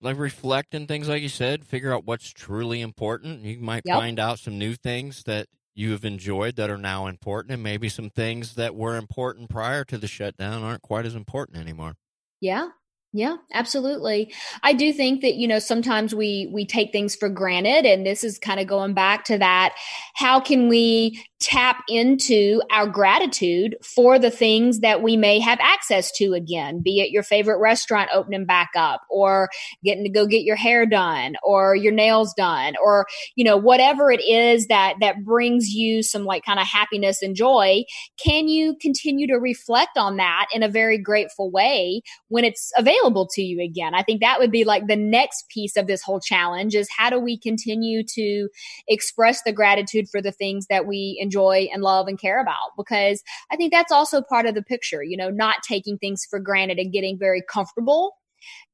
like 0.00 0.18
reflect 0.18 0.74
and 0.74 0.86
things 0.86 1.08
like 1.08 1.22
you 1.22 1.28
said, 1.28 1.64
figure 1.64 1.92
out 1.92 2.04
what's 2.04 2.30
truly 2.30 2.80
important. 2.80 3.42
You 3.42 3.58
might 3.58 3.82
yep. 3.84 3.96
find 3.96 4.18
out 4.18 4.38
some 4.38 4.58
new 4.58 4.74
things 4.74 5.24
that 5.24 5.46
you 5.74 5.92
have 5.92 6.04
enjoyed 6.04 6.56
that 6.56 6.70
are 6.70 6.78
now 6.78 7.06
important 7.06 7.52
and 7.52 7.62
maybe 7.62 7.88
some 7.88 8.10
things 8.10 8.54
that 8.54 8.74
were 8.74 8.96
important 8.96 9.48
prior 9.48 9.84
to 9.84 9.96
the 9.96 10.08
shutdown 10.08 10.62
aren't 10.62 10.82
quite 10.82 11.06
as 11.06 11.14
important 11.14 11.58
anymore. 11.58 11.94
Yeah, 12.40 12.68
yeah, 13.12 13.36
absolutely. 13.54 14.34
I 14.62 14.74
do 14.74 14.92
think 14.92 15.22
that, 15.22 15.36
you 15.36 15.48
know, 15.48 15.58
sometimes 15.58 16.14
we 16.14 16.50
we 16.52 16.66
take 16.66 16.92
things 16.92 17.16
for 17.16 17.30
granted 17.30 17.86
and 17.86 18.04
this 18.04 18.22
is 18.22 18.38
kind 18.38 18.60
of 18.60 18.66
going 18.66 18.92
back 18.92 19.24
to 19.24 19.38
that 19.38 19.74
how 20.14 20.40
can 20.40 20.68
we 20.68 21.24
tap 21.40 21.84
into 21.88 22.60
our 22.70 22.86
gratitude 22.86 23.76
for 23.82 24.18
the 24.18 24.30
things 24.30 24.80
that 24.80 25.02
we 25.02 25.16
may 25.16 25.38
have 25.38 25.58
access 25.60 26.10
to 26.10 26.32
again, 26.32 26.80
be 26.82 27.00
it 27.00 27.10
your 27.10 27.22
favorite 27.22 27.58
restaurant 27.58 28.10
opening 28.12 28.44
back 28.44 28.70
up 28.76 29.02
or 29.08 29.48
getting 29.84 30.02
to 30.02 30.10
go 30.10 30.26
get 30.26 30.42
your 30.42 30.56
hair 30.56 30.84
done 30.84 31.36
or 31.44 31.76
your 31.76 31.92
nails 31.92 32.34
done 32.36 32.74
or, 32.82 33.06
you 33.36 33.44
know, 33.44 33.56
whatever 33.56 34.10
it 34.10 34.20
is 34.20 34.66
that 34.66 34.94
that 35.00 35.24
brings 35.24 35.68
you 35.68 36.02
some 36.02 36.24
like 36.24 36.44
kind 36.44 36.58
of 36.58 36.66
happiness 36.66 37.22
and 37.22 37.36
joy, 37.36 37.84
can 38.22 38.48
you 38.48 38.74
continue 38.80 39.26
to 39.28 39.36
reflect 39.36 39.96
on 39.96 40.16
that 40.16 40.46
in 40.52 40.64
a 40.64 40.68
very 40.68 40.98
grateful 40.98 41.50
way 41.52 42.02
when 42.28 42.44
it's 42.44 42.72
available 42.76 43.28
to 43.32 43.42
you 43.42 43.62
again? 43.62 43.94
I 43.94 44.02
think 44.02 44.20
that 44.22 44.40
would 44.40 44.50
be 44.50 44.64
like 44.64 44.88
the 44.88 44.96
next 44.96 45.48
piece 45.48 45.76
of 45.76 45.86
this 45.86 46.02
whole 46.02 46.20
challenge 46.20 46.74
is 46.74 46.88
how 46.96 47.10
do 47.10 47.20
we 47.20 47.38
continue 47.38 48.02
to 48.14 48.48
express 48.88 49.42
the 49.42 49.52
gratitude 49.52 50.08
for 50.10 50.20
the 50.20 50.32
things 50.32 50.66
that 50.68 50.86
we 50.86 51.16
enjoy 51.28 51.68
and 51.72 51.82
love 51.82 52.08
and 52.08 52.18
care 52.18 52.40
about 52.40 52.72
because 52.76 53.22
I 53.50 53.56
think 53.56 53.72
that's 53.72 53.92
also 53.92 54.22
part 54.22 54.46
of 54.46 54.54
the 54.54 54.62
picture, 54.62 55.02
you 55.02 55.16
know, 55.16 55.30
not 55.30 55.62
taking 55.62 55.98
things 55.98 56.26
for 56.28 56.38
granted 56.38 56.78
and 56.78 56.92
getting 56.92 57.18
very 57.18 57.42
comfortable 57.42 58.14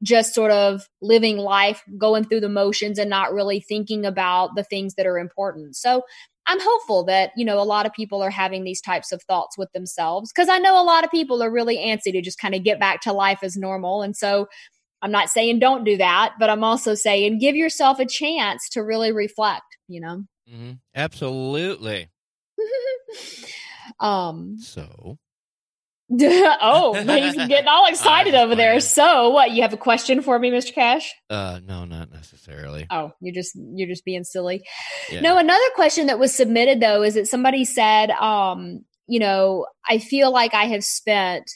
just 0.03 0.35
sort 0.35 0.51
of 0.51 0.87
living 1.01 1.39
life, 1.39 1.83
going 1.97 2.25
through 2.25 2.41
the 2.41 2.49
motions 2.49 2.99
and 2.99 3.09
not 3.09 3.33
really 3.33 3.61
thinking 3.61 4.05
about 4.05 4.55
the 4.55 4.65
things 4.65 4.95
that 4.95 5.07
are 5.07 5.19
important. 5.19 5.77
So 5.77 6.03
I'm 6.47 6.61
hopeful 6.61 7.05
that, 7.05 7.31
you 7.37 7.45
know, 7.45 7.59
a 7.59 7.65
lot 7.65 7.87
of 7.87 7.93
people 7.93 8.23
are 8.23 8.31
having 8.31 8.65
these 8.65 8.81
types 8.81 9.13
of 9.13 9.23
thoughts 9.23 9.57
with 9.57 9.73
themselves 9.73 10.31
because 10.31 10.49
I 10.49 10.59
know 10.59 10.81
a 10.81 10.85
lot 10.85 11.05
of 11.05 11.11
people 11.11 11.43
are 11.43 11.51
really 11.51 11.79
antsy 11.79 12.13
to 12.13 12.21
just 12.21 12.39
kind 12.39 12.55
of 12.55 12.63
get 12.63 12.79
back 12.79 13.01
to 13.03 13.13
life 13.13 13.39
as 13.43 13.57
normal. 13.57 14.03
And 14.03 14.15
so 14.15 14.49
I'm 15.01 15.11
not 15.11 15.31
saying 15.31 15.59
don't 15.59 15.85
do 15.85 15.97
that, 15.97 16.35
but 16.39 16.51
I'm 16.51 16.65
also 16.65 16.95
saying 16.95 17.39
give 17.39 17.57
yourself 17.57 17.99
a 17.99 18.07
chance 18.07 18.69
to 18.71 18.83
really 18.83 19.13
reflect, 19.13 19.79
you 19.89 20.01
know? 20.01 20.25
Mm-hmm. 20.51 20.73
Absolutely. 20.95 22.09
um. 24.01 24.59
So. 24.59 25.19
oh, 26.21 26.95
he's 27.23 27.35
getting 27.49 27.67
all 27.67 27.87
excited 27.87 28.35
over 28.35 28.55
there. 28.55 28.79
So, 28.81 29.31
what? 29.31 29.53
You 29.53 29.63
have 29.63 29.73
a 29.73 29.79
question 29.79 30.21
for 30.21 30.39
me, 30.39 30.51
Mr. 30.51 30.75
Cash? 30.75 31.13
Uh, 31.31 31.61
no, 31.65 31.87
not 31.87 32.13
necessarily. 32.13 32.87
Oh, 32.91 33.13
you're 33.21 33.35
just 33.35 33.57
you're 33.75 33.89
just 33.89 34.05
being 34.05 34.25
silly. 34.25 34.63
Yeah. 35.11 35.21
No, 35.21 35.39
another 35.39 35.65
question 35.75 36.07
that 36.07 36.19
was 36.19 36.35
submitted 36.35 36.81
though 36.81 37.03
is 37.03 37.15
that 37.15 37.27
somebody 37.27 37.65
said, 37.65 38.11
um, 38.11 38.85
you 39.07 39.19
know, 39.19 39.67
I 39.89 39.99
feel 39.99 40.31
like 40.31 40.53
I 40.53 40.65
have 40.65 40.85
spent 40.85 41.51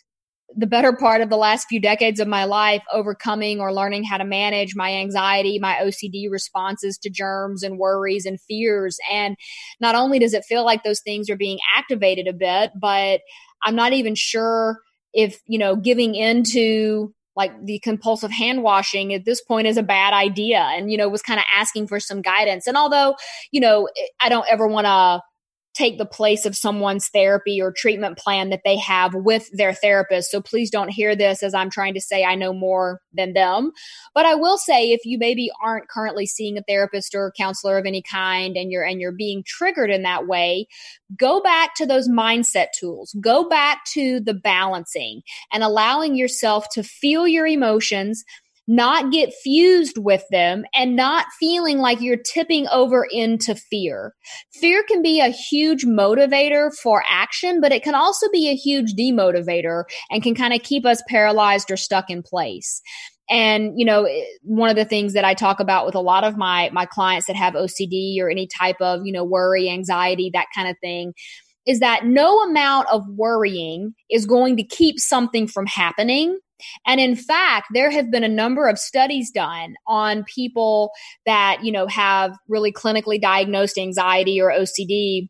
the 0.57 0.67
better 0.67 0.93
part 0.95 1.21
of 1.21 1.29
the 1.29 1.37
last 1.37 1.67
few 1.69 1.81
decades 1.81 2.21
of 2.21 2.29
my 2.29 2.45
life 2.45 2.83
overcoming 2.93 3.61
or 3.61 3.73
learning 3.73 4.05
how 4.05 4.17
to 4.17 4.25
manage 4.25 4.75
my 4.75 4.93
anxiety, 4.95 5.59
my 5.59 5.75
OCD 5.83 6.31
responses 6.31 6.97
to 6.99 7.11
germs 7.11 7.63
and 7.63 7.79
worries 7.79 8.25
and 8.25 8.41
fears. 8.41 8.97
And 9.13 9.37
not 9.81 9.95
only 9.95 10.19
does 10.19 10.33
it 10.33 10.45
feel 10.45 10.65
like 10.65 10.85
those 10.85 11.01
things 11.01 11.29
are 11.29 11.37
being 11.37 11.59
activated 11.77 12.27
a 12.27 12.33
bit, 12.33 12.71
but 12.81 13.21
I'm 13.63 13.77
not 13.77 13.93
even 13.93 14.15
sure 14.15 14.81
if, 15.13 15.41
you 15.47 15.59
know, 15.59 15.77
giving 15.77 16.15
into 16.15 17.13
like 17.37 17.53
the 17.65 17.79
compulsive 17.79 18.33
hand 18.33 18.63
washing 18.63 19.15
at 19.15 19.25
this 19.25 19.41
point 19.43 19.69
is 19.69 19.77
a 19.77 19.83
bad 19.83 20.13
idea 20.13 20.59
and 20.59 20.91
you 20.91 20.99
know 20.99 21.09
was 21.09 21.23
kind 21.23 21.39
of 21.39 21.47
asking 21.55 21.87
for 21.87 22.01
some 22.01 22.21
guidance 22.21 22.67
and 22.67 22.77
although 22.77 23.15
you 23.53 23.61
know 23.61 23.89
i 24.21 24.29
don't 24.29 24.47
ever 24.51 24.67
want 24.67 24.87
to 24.87 25.23
take 25.79 25.97
the 25.97 26.05
place 26.05 26.45
of 26.45 26.57
someone's 26.57 27.09
therapy 27.09 27.63
or 27.63 27.73
treatment 27.73 28.19
plan 28.19 28.51
that 28.51 28.63
they 28.65 28.77
have 28.77 29.15
with 29.15 29.49
their 29.53 29.73
therapist. 29.73 30.31
So 30.31 30.41
please 30.41 30.71
don't 30.71 30.89
hear 30.89 31.15
this 31.15 31.43
as 31.43 31.55
I'm 31.55 31.71
trying 31.71 31.95
to 31.95 32.01
say 32.01 32.25
I 32.25 32.35
know 32.35 32.53
more 32.53 33.01
than 33.13 33.33
them. 33.33 33.71
But 34.13 34.27
I 34.27 34.35
will 34.35 34.59
say 34.59 34.91
if 34.91 35.05
you 35.05 35.19
maybe 35.19 35.51
aren't 35.63 35.89
currently 35.89 36.27
seeing 36.27 36.59
a 36.59 36.63
therapist 36.63 37.15
or 37.15 37.29
a 37.29 37.33
counselor 37.33 37.79
of 37.79 37.87
any 37.87 38.03
kind 38.03 38.57
and 38.57 38.73
you're 38.73 38.83
and 38.83 39.01
you're 39.01 39.13
being 39.13 39.45
triggered 39.47 39.91
in 39.91 40.03
that 40.03 40.27
way, 40.27 40.67
go 41.17 41.41
back 41.41 41.77
to 41.77 41.87
those 41.87 42.09
mindset 42.09 42.69
tools. 42.79 43.15
Go 43.21 43.49
back 43.49 43.85
to 43.93 44.19
the 44.19 44.35
balancing 44.35 45.23
and 45.53 45.63
allowing 45.63 46.17
yourself 46.17 46.67
to 46.73 46.83
feel 46.83 47.29
your 47.29 47.47
emotions 47.47 48.25
not 48.69 49.11
get 49.11 49.33
fused 49.43 49.99
with 49.99 50.23
them, 50.31 50.65
and 50.75 50.95
not 50.95 51.27
feeling 51.41 51.79
like 51.79 52.01
you're 52.01 52.17
tipping 52.17 52.69
over 52.69 53.07
into 53.11 53.55
fear. 53.55 54.15
Fear 54.53 54.85
can 54.85 55.03
be 55.03 55.21
a 55.21 55.29
huge 55.29 55.85
motivator 55.85 56.71
for 56.77 57.03
action, 57.11 57.61
but 57.61 57.73
it 57.73 57.83
can 57.83 57.95
also 57.95 58.29
be 58.31 58.49
a 58.49 58.55
huge 58.55 58.95
demotivator 58.95 59.85
and 60.11 60.23
can 60.23 60.35
kind 60.35 60.53
of 60.53 60.63
keep 60.63 60.87
us 60.87 61.03
paralyzed 61.09 61.71
or 61.71 61.77
stuck 61.77 62.11
in 62.11 62.23
place. 62.23 62.81
And, 63.31 63.73
you 63.77 63.85
know, 63.85 64.05
eh, 64.05 64.25
one 64.43 64.71
of 64.71 64.77
the 64.77 64.85
things 64.85 65.13
that 65.15 65.25
I 65.25 65.35
talk 65.35 65.61
about 65.61 65.85
with 65.85 65.95
a 65.95 66.01
lot 66.01 66.25
of 66.25 66.37
my, 66.37 66.71
my 66.73 66.87
clients 66.87 67.27
that 67.27 67.37
have 67.37 67.55
OCD 67.55 68.21
or 68.21 68.31
any 68.31 68.47
type 68.47 68.81
of, 68.81 69.03
you 69.05 69.13
know, 69.13 69.25
worry, 69.25 69.69
anxiety, 69.69 70.31
that 70.33 70.47
kind 70.55 70.69
of 70.69 70.77
thing 70.81 71.13
is 71.67 71.81
that 71.81 72.07
no 72.07 72.41
amount 72.41 72.89
of 72.91 73.03
worrying 73.09 73.95
is 74.11 74.25
going 74.25 74.57
to 74.57 74.63
keep 74.63 74.99
something 74.99 75.47
from 75.47 75.67
happening. 75.67 76.39
And 76.87 77.01
in 77.01 77.17
fact, 77.17 77.69
there 77.73 77.91
have 77.91 78.11
been 78.11 78.25
a 78.25 78.29
number 78.29 78.69
of 78.69 78.79
studies 78.79 79.31
done 79.31 79.75
on 79.87 80.25
people 80.25 80.91
that, 81.27 81.61
you 81.63 81.73
know, 81.73 81.87
have 81.87 82.37
really 82.49 82.73
clinically 82.73 83.21
diagnosed 83.21 83.79
anxiety 83.79 84.41
or 84.41 84.51
OCD 84.51 85.29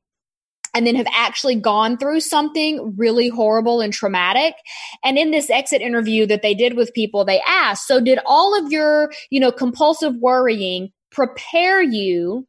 and 0.74 0.86
then 0.86 0.94
have 0.94 1.08
actually 1.12 1.54
gone 1.54 1.96
through 1.96 2.20
something 2.20 2.94
really 2.96 3.28
horrible 3.28 3.80
and 3.80 3.92
traumatic. 3.92 4.54
And 5.02 5.18
in 5.18 5.30
this 5.30 5.50
exit 5.50 5.82
interview 5.82 6.26
that 6.26 6.42
they 6.42 6.54
did 6.54 6.76
with 6.76 6.94
people, 6.94 7.24
they 7.24 7.40
asked, 7.46 7.86
so 7.86 8.00
did 8.00 8.18
all 8.26 8.58
of 8.58 8.70
your, 8.70 9.10
you 9.30 9.40
know, 9.40 9.50
compulsive 9.50 10.14
worrying 10.20 10.90
prepare 11.10 11.82
you 11.82 12.46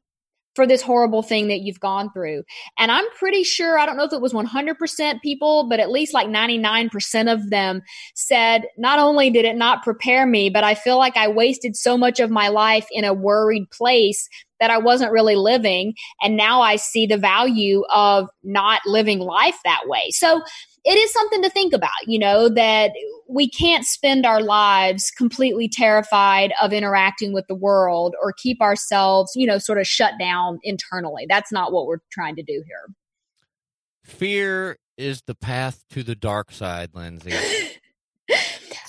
for 0.56 0.66
this 0.66 0.82
horrible 0.82 1.22
thing 1.22 1.48
that 1.48 1.62
you've 1.62 1.80
gone 1.80 2.12
through. 2.12 2.44
And 2.78 2.92
I'm 2.92 3.10
pretty 3.18 3.44
sure, 3.44 3.78
I 3.78 3.86
don't 3.86 3.98
know 3.98 4.04
if 4.04 4.14
it 4.14 4.22
was 4.22 4.34
100% 4.34 5.22
people, 5.22 5.68
but 5.70 5.80
at 5.80 5.92
least 5.92 6.14
like 6.14 6.28
99% 6.28 7.32
of 7.32 7.50
them 7.50 7.82
said, 8.16 8.66
not 8.78 9.00
only 9.00 9.30
did 9.30 9.46
it 9.46 9.56
not 9.56 9.84
prepare 9.84 10.26
me, 10.26 10.50
but 10.50 10.64
I 10.64 10.76
feel 10.76 10.98
like 10.98 11.18
I 11.18 11.28
wasted 11.28 11.76
so 11.76 11.98
much 11.98 12.20
of 12.20 12.30
my 12.30 12.48
life 12.50 12.88
in 12.92 13.04
a 13.04 13.14
worried 13.14 13.70
place 13.72 14.28
that 14.60 14.72
I 14.72 14.78
wasn't 14.78 15.12
really 15.12 15.36
living. 15.36 15.94
And 16.22 16.38
now 16.38 16.62
I 16.62 16.76
see 16.76 17.06
the 17.06 17.18
value 17.18 17.84
of 17.94 18.30
not 18.44 18.82
living 18.86 19.20
life 19.20 19.58
that 19.64 19.82
way. 19.88 20.10
So 20.12 20.42
it 20.86 20.98
is 20.98 21.12
something 21.12 21.42
to 21.44 21.50
think 21.50 21.74
about, 21.74 21.92
you 22.08 22.20
know, 22.20 22.50
that 22.50 22.92
we 23.28 23.50
can't 23.50 23.86
spend 23.86 24.26
our 24.26 24.42
lives 24.42 25.12
completely 25.12 25.70
terrified 25.70 26.54
of 26.62 26.74
interacting 26.74 27.34
with 27.34 27.46
the 27.48 27.56
world 27.56 28.16
or 28.22 28.34
keep 28.34 28.62
ourselves, 28.62 29.32
you 29.36 29.46
know, 29.46 29.58
sort 29.58 29.80
of 29.80 29.88
shut 29.88 30.14
down 30.20 30.60
internally. 30.64 31.26
That's 31.28 31.52
not 31.52 31.72
what 31.72 31.86
we're 31.86 32.00
trying 32.12 32.36
to 32.38 32.44
do 32.44 32.64
here. 32.66 32.96
Fear 34.04 34.78
is 34.98 35.22
the 35.28 35.36
path 35.36 35.84
to 35.92 36.04
the 36.04 36.16
dark 36.16 36.52
side, 36.52 36.92
Lindsay. 36.94 37.34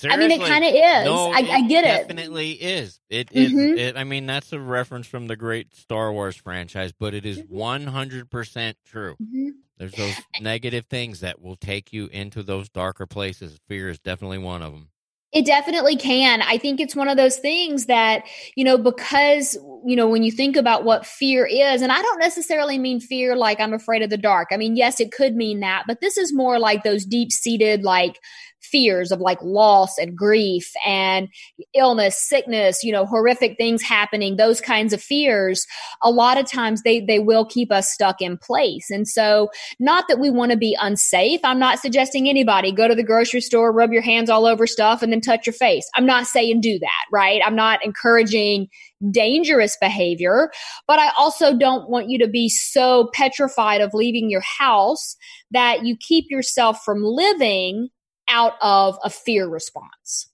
I 0.09 0.17
mean, 0.17 0.31
it 0.31 0.41
kind 0.41 0.65
of 0.65 0.71
is. 0.73 1.05
No, 1.05 1.33
I, 1.33 1.39
I, 1.39 1.69
get 1.69 1.85
it. 1.85 2.09
Definitely 2.09 2.53
is. 2.53 3.01
It 3.09 3.31
is. 3.33 3.51
Mm-hmm. 3.53 3.79
It, 3.79 3.97
I 3.97 4.05
mean, 4.05 4.27
that's 4.27 4.53
a 4.53 4.61
reference 4.61 5.07
from 5.07 5.27
the 5.27 5.37
great 5.37 5.75
Star 5.75 6.13
Wars 6.13 6.37
franchise, 6.37 6.93
but 6.99 7.15
it 7.15 7.27
is 7.27 7.43
one 7.49 7.87
hundred 7.87 8.31
percent 8.31 8.77
true. 8.87 9.17
Mm-hmm. 9.23 9.49
There's 9.79 9.93
those 9.93 10.15
negative 10.41 10.87
things 10.87 11.21
that 11.21 11.41
will 11.41 11.57
take 11.57 11.93
you 11.93 12.07
into 12.09 12.43
those 12.43 12.69
darker 12.69 13.07
places. 13.07 13.59
Fear 13.69 13.89
is 13.89 13.99
definitely 13.99 14.39
one 14.39 14.63
of 14.63 14.73
them. 14.73 14.91
It 15.33 15.47
definitely 15.47 15.95
can. 15.95 16.43
I 16.43 16.59
think 16.59 16.81
it's 16.81 16.97
one 16.97 17.07
of 17.07 17.17
those 17.17 17.37
things 17.37 17.87
that, 17.87 18.25
you 18.57 18.65
know, 18.65 18.77
because, 18.77 19.57
you 19.87 19.95
know, 19.95 20.09
when 20.09 20.25
you 20.25 20.33
think 20.33 20.57
about 20.57 20.83
what 20.83 21.07
fear 21.07 21.47
is, 21.47 21.83
and 21.83 21.93
I 21.93 22.03
don't 22.03 22.19
necessarily 22.19 22.79
mean 22.79 22.99
fear 22.99 23.37
like 23.37 23.61
I'm 23.61 23.73
afraid 23.73 24.03
of 24.03 24.11
the 24.11 24.19
dark. 24.19 24.49
I 24.51 24.57
mean, 24.57 24.75
yes, 24.75 24.99
it 24.99 25.13
could 25.13 25.37
mean 25.37 25.61
that, 25.61 25.85
but 25.87 26.01
this 26.01 26.17
is 26.17 26.35
more 26.35 26.59
like 26.59 26.83
those 26.83 27.05
deep 27.05 27.31
seated, 27.31 27.85
like, 27.85 28.19
fears 28.63 29.13
of 29.13 29.21
like 29.21 29.41
loss 29.43 29.99
and 29.99 30.17
grief 30.17 30.71
and 30.87 31.29
illness, 31.75 32.17
sickness, 32.17 32.83
you 32.83 32.93
know, 32.93 33.07
horrific 33.07 33.57
things 33.57 33.83
happening, 33.83 34.37
those 34.37 34.61
kinds 34.61 34.93
of 34.93 35.03
fears, 35.03 35.67
a 36.03 36.11
lot 36.11 36.39
of 36.39 36.47
times 36.47 36.83
they, 36.83 37.01
they 37.01 37.19
will 37.19 37.45
keep 37.45 37.73
us 37.73 37.91
stuck 37.91 38.21
in 38.21 38.37
place. 38.39 38.91
And 38.91 39.07
so 39.07 39.51
not 39.79 40.07
that 40.09 40.19
we 40.19 40.31
want 40.31 40.53
to 40.53 40.59
be 40.59 40.77
unsafe. 40.81 41.41
I'm 41.45 41.59
not 41.59 41.79
suggesting 41.79 42.29
anybody 42.29 42.73
go 42.73 42.89
to 42.89 42.95
the 42.95 43.03
grocery 43.03 43.41
store, 43.41 43.73
rub 43.73 43.93
your 43.93 44.03
hands 44.03 44.31
all 44.31 44.47
over 44.47 44.67
stuff 44.67 45.03
and 45.03 45.13
then 45.13 45.21
touch 45.21 45.47
your 45.47 45.55
face. 45.55 45.89
I'm 45.95 46.07
not 46.07 46.27
saying 46.27 46.61
do 46.61 46.79
that, 46.79 47.05
right? 47.13 47.41
I'm 47.45 47.57
not 47.57 47.85
encouraging 47.85 48.69
dangerous 49.11 49.77
behavior, 49.81 50.51
but 50.87 50.99
I 50.99 51.11
also 51.19 51.57
don't 51.57 51.89
want 51.89 52.11
you 52.11 52.19
to 52.19 52.29
be 52.29 52.49
so 52.49 53.09
petrified 53.15 53.81
of 53.81 53.95
leaving 53.95 54.31
your 54.31 54.43
house 54.43 55.17
that 55.51 55.85
you 55.85 55.97
keep 55.97 56.27
yourself 56.31 56.83
from 56.85 57.03
living 57.03 57.89
out 58.31 58.55
of 58.61 58.99
a 59.05 59.11
fear 59.11 59.49
response. 59.49 60.31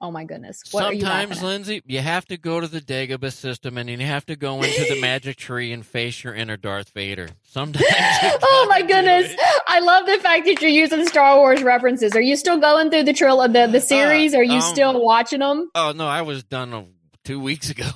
Oh 0.00 0.10
my 0.10 0.24
goodness. 0.24 0.62
What 0.70 0.82
Sometimes, 0.82 1.40
you 1.40 1.46
Lindsay, 1.46 1.82
you 1.86 2.00
have 2.00 2.26
to 2.26 2.36
go 2.36 2.60
to 2.60 2.68
the 2.68 2.80
Dagobah 2.80 3.32
system 3.32 3.78
and 3.78 3.88
you 3.88 3.96
have 3.98 4.26
to 4.26 4.36
go 4.36 4.62
into 4.62 4.84
the 4.84 5.00
magic 5.02 5.36
tree 5.36 5.72
and 5.72 5.86
face 5.86 6.22
your 6.22 6.34
inner 6.34 6.58
Darth 6.58 6.90
Vader. 6.90 7.28
Sometimes. 7.42 7.86
oh 7.92 8.66
my 8.68 8.82
goodness. 8.82 9.34
I 9.66 9.80
love 9.80 10.04
the 10.04 10.18
fact 10.18 10.44
that 10.46 10.60
you're 10.60 10.70
using 10.70 11.06
Star 11.06 11.38
Wars 11.38 11.62
references. 11.62 12.14
Are 12.14 12.20
you 12.20 12.36
still 12.36 12.58
going 12.58 12.90
through 12.90 13.04
the 13.04 13.14
trill 13.14 13.40
the, 13.42 13.66
the 13.66 13.78
uh, 13.78 13.80
series? 13.80 14.34
Uh, 14.34 14.38
Are 14.38 14.42
you 14.42 14.56
um, 14.56 14.62
still 14.62 15.02
watching 15.02 15.40
them? 15.40 15.70
Oh 15.74 15.92
no, 15.96 16.06
I 16.06 16.22
was 16.22 16.44
done 16.44 16.88
two 17.24 17.40
weeks 17.40 17.70
ago. 17.70 17.88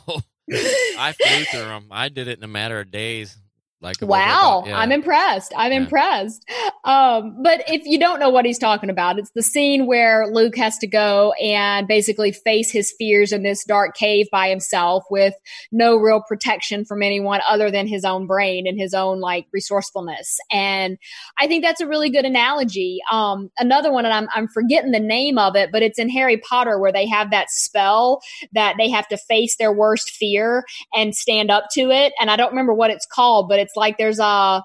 I 0.50 1.12
flew 1.12 1.44
through 1.44 1.68
them. 1.68 1.88
I 1.90 2.08
did 2.08 2.28
it 2.28 2.38
in 2.38 2.44
a 2.44 2.48
matter 2.48 2.80
of 2.80 2.90
days. 2.90 3.36
Like 3.80 3.98
wow, 4.00 4.64
yeah. 4.66 4.76
I'm 4.76 4.90
impressed. 4.90 5.52
I'm 5.56 5.70
yeah. 5.70 5.78
impressed. 5.78 6.44
Um, 6.82 7.42
but 7.42 7.62
if 7.68 7.84
you 7.84 7.96
don't 7.96 8.18
know 8.18 8.28
what 8.28 8.44
he's 8.44 8.58
talking 8.58 8.90
about, 8.90 9.20
it's 9.20 9.30
the 9.36 9.42
scene 9.42 9.86
where 9.86 10.26
Luke 10.32 10.56
has 10.56 10.78
to 10.78 10.88
go 10.88 11.32
and 11.40 11.86
basically 11.86 12.32
face 12.32 12.72
his 12.72 12.92
fears 12.98 13.30
in 13.30 13.44
this 13.44 13.62
dark 13.64 13.94
cave 13.94 14.26
by 14.32 14.48
himself 14.48 15.04
with 15.10 15.34
no 15.70 15.96
real 15.96 16.20
protection 16.26 16.84
from 16.84 17.04
anyone 17.04 17.40
other 17.48 17.70
than 17.70 17.86
his 17.86 18.04
own 18.04 18.26
brain 18.26 18.66
and 18.66 18.80
his 18.80 18.94
own 18.94 19.20
like 19.20 19.46
resourcefulness. 19.52 20.38
And 20.50 20.98
I 21.38 21.46
think 21.46 21.62
that's 21.62 21.80
a 21.80 21.86
really 21.86 22.10
good 22.10 22.24
analogy. 22.24 22.98
Um, 23.12 23.50
another 23.58 23.92
one, 23.92 24.04
and 24.04 24.14
I'm 24.14 24.28
I'm 24.34 24.48
forgetting 24.48 24.90
the 24.90 24.98
name 24.98 25.38
of 25.38 25.54
it, 25.54 25.70
but 25.70 25.82
it's 25.82 26.00
in 26.00 26.08
Harry 26.08 26.38
Potter 26.38 26.80
where 26.80 26.92
they 26.92 27.06
have 27.06 27.30
that 27.30 27.48
spell 27.50 28.22
that 28.52 28.74
they 28.76 28.90
have 28.90 29.06
to 29.08 29.16
face 29.16 29.54
their 29.56 29.72
worst 29.72 30.10
fear 30.10 30.64
and 30.96 31.14
stand 31.14 31.52
up 31.52 31.66
to 31.74 31.92
it. 31.92 32.12
And 32.20 32.28
I 32.28 32.34
don't 32.34 32.50
remember 32.50 32.74
what 32.74 32.90
it's 32.90 33.06
called, 33.06 33.48
but 33.48 33.60
it's 33.60 33.67
it's 33.68 33.76
like 33.76 33.98
there's 33.98 34.18
a 34.18 34.64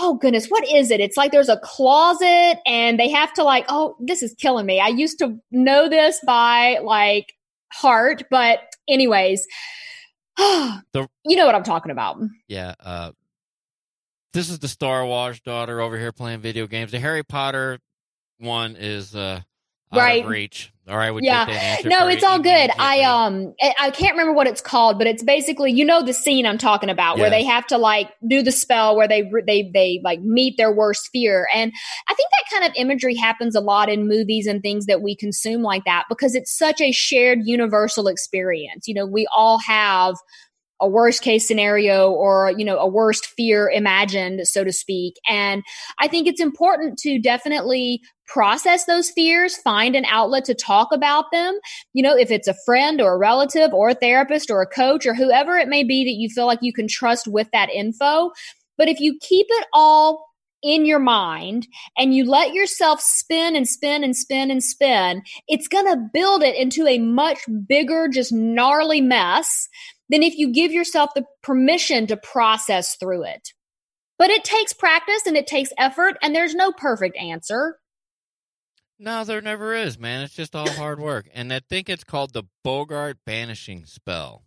oh 0.00 0.14
goodness, 0.14 0.46
what 0.46 0.66
is 0.68 0.90
it? 0.90 1.00
It's 1.00 1.16
like 1.16 1.32
there's 1.32 1.48
a 1.48 1.58
closet 1.58 2.58
and 2.66 2.98
they 2.98 3.10
have 3.10 3.32
to 3.34 3.42
like, 3.42 3.64
oh, 3.68 3.96
this 4.00 4.22
is 4.22 4.34
killing 4.38 4.66
me. 4.66 4.80
I 4.80 4.88
used 4.88 5.18
to 5.18 5.36
know 5.50 5.88
this 5.88 6.20
by 6.24 6.78
like 6.82 7.34
heart, 7.72 8.24
but 8.30 8.60
anyways, 8.88 9.46
the, 10.36 11.08
you 11.24 11.36
know 11.36 11.46
what 11.46 11.54
I'm 11.54 11.64
talking 11.64 11.90
about. 11.90 12.20
Yeah. 12.46 12.74
Uh, 12.78 13.12
this 14.32 14.50
is 14.50 14.60
the 14.60 14.68
Star 14.68 15.04
Wars 15.04 15.40
daughter 15.40 15.80
over 15.80 15.98
here 15.98 16.12
playing 16.12 16.40
video 16.40 16.66
games. 16.66 16.92
The 16.92 17.00
Harry 17.00 17.24
Potter 17.24 17.80
one 18.38 18.76
is 18.76 19.16
uh, 19.16 19.40
right. 19.92 20.26
reach. 20.26 20.72
Or 20.88 21.00
I 21.00 21.10
would 21.10 21.22
yeah. 21.22 21.76
no, 21.84 22.08
it's 22.08 22.24
all 22.24 22.38
good. 22.38 22.70
I 22.78 23.02
um 23.02 23.54
I 23.78 23.90
can't 23.90 24.12
remember 24.12 24.32
what 24.32 24.46
it's 24.46 24.62
called, 24.62 24.96
but 24.96 25.06
it's 25.06 25.22
basically 25.22 25.70
you 25.70 25.84
know 25.84 26.02
the 26.02 26.14
scene 26.14 26.46
I'm 26.46 26.56
talking 26.56 26.88
about 26.88 27.18
yes. 27.18 27.20
where 27.20 27.30
they 27.30 27.44
have 27.44 27.66
to 27.66 27.76
like 27.76 28.10
do 28.26 28.42
the 28.42 28.52
spell 28.52 28.96
where 28.96 29.06
they 29.06 29.30
they 29.46 29.70
they 29.72 30.00
like 30.02 30.20
meet 30.22 30.56
their 30.56 30.72
worst 30.72 31.10
fear, 31.12 31.46
and 31.54 31.72
I 32.08 32.14
think 32.14 32.30
that 32.30 32.58
kind 32.58 32.70
of 32.70 32.72
imagery 32.76 33.14
happens 33.14 33.54
a 33.54 33.60
lot 33.60 33.90
in 33.90 34.08
movies 34.08 34.46
and 34.46 34.62
things 34.62 34.86
that 34.86 35.02
we 35.02 35.14
consume 35.14 35.62
like 35.62 35.84
that 35.84 36.04
because 36.08 36.34
it's 36.34 36.56
such 36.56 36.80
a 36.80 36.90
shared 36.90 37.40
universal 37.44 38.08
experience. 38.08 38.88
You 38.88 38.94
know, 38.94 39.06
we 39.06 39.26
all 39.36 39.58
have 39.58 40.14
a 40.80 40.88
worst 40.88 41.22
case 41.22 41.46
scenario 41.46 42.10
or 42.10 42.52
you 42.56 42.64
know 42.64 42.78
a 42.78 42.88
worst 42.88 43.26
fear 43.26 43.68
imagined 43.68 44.46
so 44.46 44.62
to 44.62 44.72
speak 44.72 45.14
and 45.28 45.64
i 45.98 46.06
think 46.06 46.28
it's 46.28 46.40
important 46.40 46.96
to 46.98 47.18
definitely 47.18 48.00
process 48.28 48.84
those 48.84 49.10
fears 49.10 49.56
find 49.56 49.96
an 49.96 50.04
outlet 50.04 50.44
to 50.44 50.54
talk 50.54 50.88
about 50.92 51.24
them 51.32 51.58
you 51.92 52.02
know 52.02 52.16
if 52.16 52.30
it's 52.30 52.48
a 52.48 52.56
friend 52.64 53.00
or 53.00 53.14
a 53.14 53.18
relative 53.18 53.72
or 53.72 53.90
a 53.90 53.94
therapist 53.94 54.50
or 54.50 54.62
a 54.62 54.66
coach 54.66 55.06
or 55.06 55.14
whoever 55.14 55.56
it 55.56 55.68
may 55.68 55.82
be 55.82 56.04
that 56.04 56.20
you 56.20 56.28
feel 56.28 56.46
like 56.46 56.60
you 56.62 56.72
can 56.72 56.86
trust 56.86 57.26
with 57.26 57.48
that 57.52 57.70
info 57.70 58.30
but 58.76 58.88
if 58.88 59.00
you 59.00 59.18
keep 59.20 59.46
it 59.48 59.66
all 59.72 60.28
in 60.62 60.84
your 60.84 60.98
mind 60.98 61.66
and 61.96 62.14
you 62.14 62.24
let 62.24 62.52
yourself 62.52 63.00
spin 63.00 63.54
and 63.54 63.68
spin 63.68 64.02
and 64.02 64.16
spin 64.16 64.50
and 64.50 64.62
spin, 64.62 65.22
it's 65.46 65.68
going 65.68 65.86
to 65.86 66.08
build 66.12 66.42
it 66.42 66.56
into 66.56 66.86
a 66.86 66.98
much 66.98 67.38
bigger, 67.68 68.08
just 68.08 68.32
gnarly 68.32 69.00
mess 69.00 69.68
than 70.08 70.22
if 70.22 70.36
you 70.36 70.52
give 70.52 70.72
yourself 70.72 71.10
the 71.14 71.24
permission 71.42 72.06
to 72.06 72.16
process 72.16 72.96
through 72.96 73.24
it. 73.24 73.52
But 74.18 74.30
it 74.30 74.42
takes 74.42 74.72
practice 74.72 75.26
and 75.26 75.36
it 75.36 75.46
takes 75.46 75.72
effort, 75.78 76.16
and 76.22 76.34
there's 76.34 76.54
no 76.54 76.72
perfect 76.72 77.16
answer. 77.16 77.78
No, 78.98 79.22
there 79.24 79.40
never 79.40 79.74
is, 79.74 79.98
man. 79.98 80.24
It's 80.24 80.34
just 80.34 80.56
all 80.56 80.68
hard 80.68 80.98
work. 80.98 81.28
And 81.32 81.52
I 81.52 81.60
think 81.60 81.88
it's 81.88 82.02
called 82.02 82.32
the 82.32 82.44
Boggart 82.64 83.18
banishing 83.24 83.84
spell. 83.86 84.42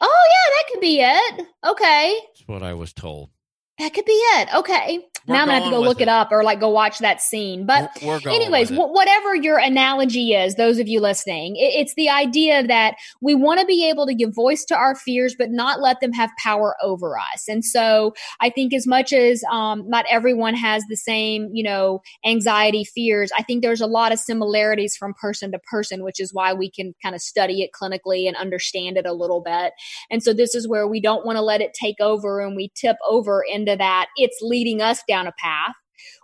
Oh, 0.00 0.28
yeah, 0.30 0.54
that 0.54 0.64
could 0.70 0.80
be 0.80 1.00
it. 1.00 1.46
Okay. 1.64 2.18
That's 2.34 2.46
what 2.46 2.62
I 2.62 2.74
was 2.74 2.92
told. 2.92 3.30
That 3.78 3.92
could 3.92 4.04
be 4.04 4.12
it. 4.12 4.54
Okay. 4.54 5.04
We're 5.26 5.34
now 5.34 5.42
I'm 5.42 5.48
gonna 5.48 5.60
have 5.60 5.64
to 5.64 5.70
go 5.70 5.80
look 5.80 6.00
it. 6.00 6.02
it. 6.02 6.08
up 6.08 6.28
or 6.30 6.44
like 6.44 6.60
go 6.60 6.68
watch 6.68 6.98
that 6.98 7.22
scene. 7.22 7.64
But 7.64 7.90
anyways, 8.02 8.68
w- 8.68 8.92
whatever 8.92 9.34
your 9.34 9.58
analogy 9.58 10.34
is, 10.34 10.56
those 10.56 10.78
of 10.78 10.86
you 10.86 11.00
listening, 11.00 11.56
it, 11.56 11.72
it's 11.74 11.94
the 11.94 12.10
idea 12.10 12.66
that 12.66 12.96
we 13.22 13.34
want 13.34 13.60
to 13.60 13.66
be 13.66 13.88
able 13.88 14.06
to 14.06 14.14
give 14.14 14.34
voice 14.34 14.66
to 14.66 14.76
our 14.76 14.94
fears, 14.94 15.34
but 15.36 15.50
not 15.50 15.80
let 15.80 16.00
them 16.00 16.12
have 16.12 16.30
power 16.36 16.76
over 16.82 17.18
us. 17.18 17.48
And 17.48 17.64
so 17.64 18.12
I 18.40 18.50
think 18.50 18.74
as 18.74 18.86
much 18.86 19.14
as 19.14 19.42
um, 19.50 19.88
not 19.88 20.04
everyone 20.10 20.54
has 20.54 20.84
the 20.90 20.96
same, 20.96 21.48
you 21.54 21.64
know, 21.64 22.02
anxiety, 22.24 22.84
fears, 22.84 23.30
I 23.36 23.42
think 23.42 23.62
there's 23.62 23.80
a 23.80 23.86
lot 23.86 24.12
of 24.12 24.18
similarities 24.18 24.94
from 24.94 25.14
person 25.14 25.52
to 25.52 25.58
person, 25.58 26.04
which 26.04 26.20
is 26.20 26.34
why 26.34 26.52
we 26.52 26.70
can 26.70 26.94
kind 27.02 27.14
of 27.14 27.22
study 27.22 27.62
it 27.62 27.70
clinically 27.72 28.28
and 28.28 28.36
understand 28.36 28.98
it 28.98 29.06
a 29.06 29.14
little 29.14 29.40
bit. 29.40 29.72
And 30.10 30.22
so 30.22 30.34
this 30.34 30.54
is 30.54 30.68
where 30.68 30.86
we 30.86 31.00
don't 31.00 31.24
want 31.24 31.36
to 31.36 31.42
let 31.42 31.62
it 31.62 31.72
take 31.72 31.96
over 31.98 32.40
and 32.40 32.54
we 32.54 32.70
tip 32.74 32.96
over 33.08 33.42
into 33.64 33.76
that 33.76 34.08
it's 34.16 34.38
leading 34.42 34.82
us 34.82 35.02
down 35.08 35.14
down 35.14 35.26
a 35.26 35.32
path. 35.32 35.74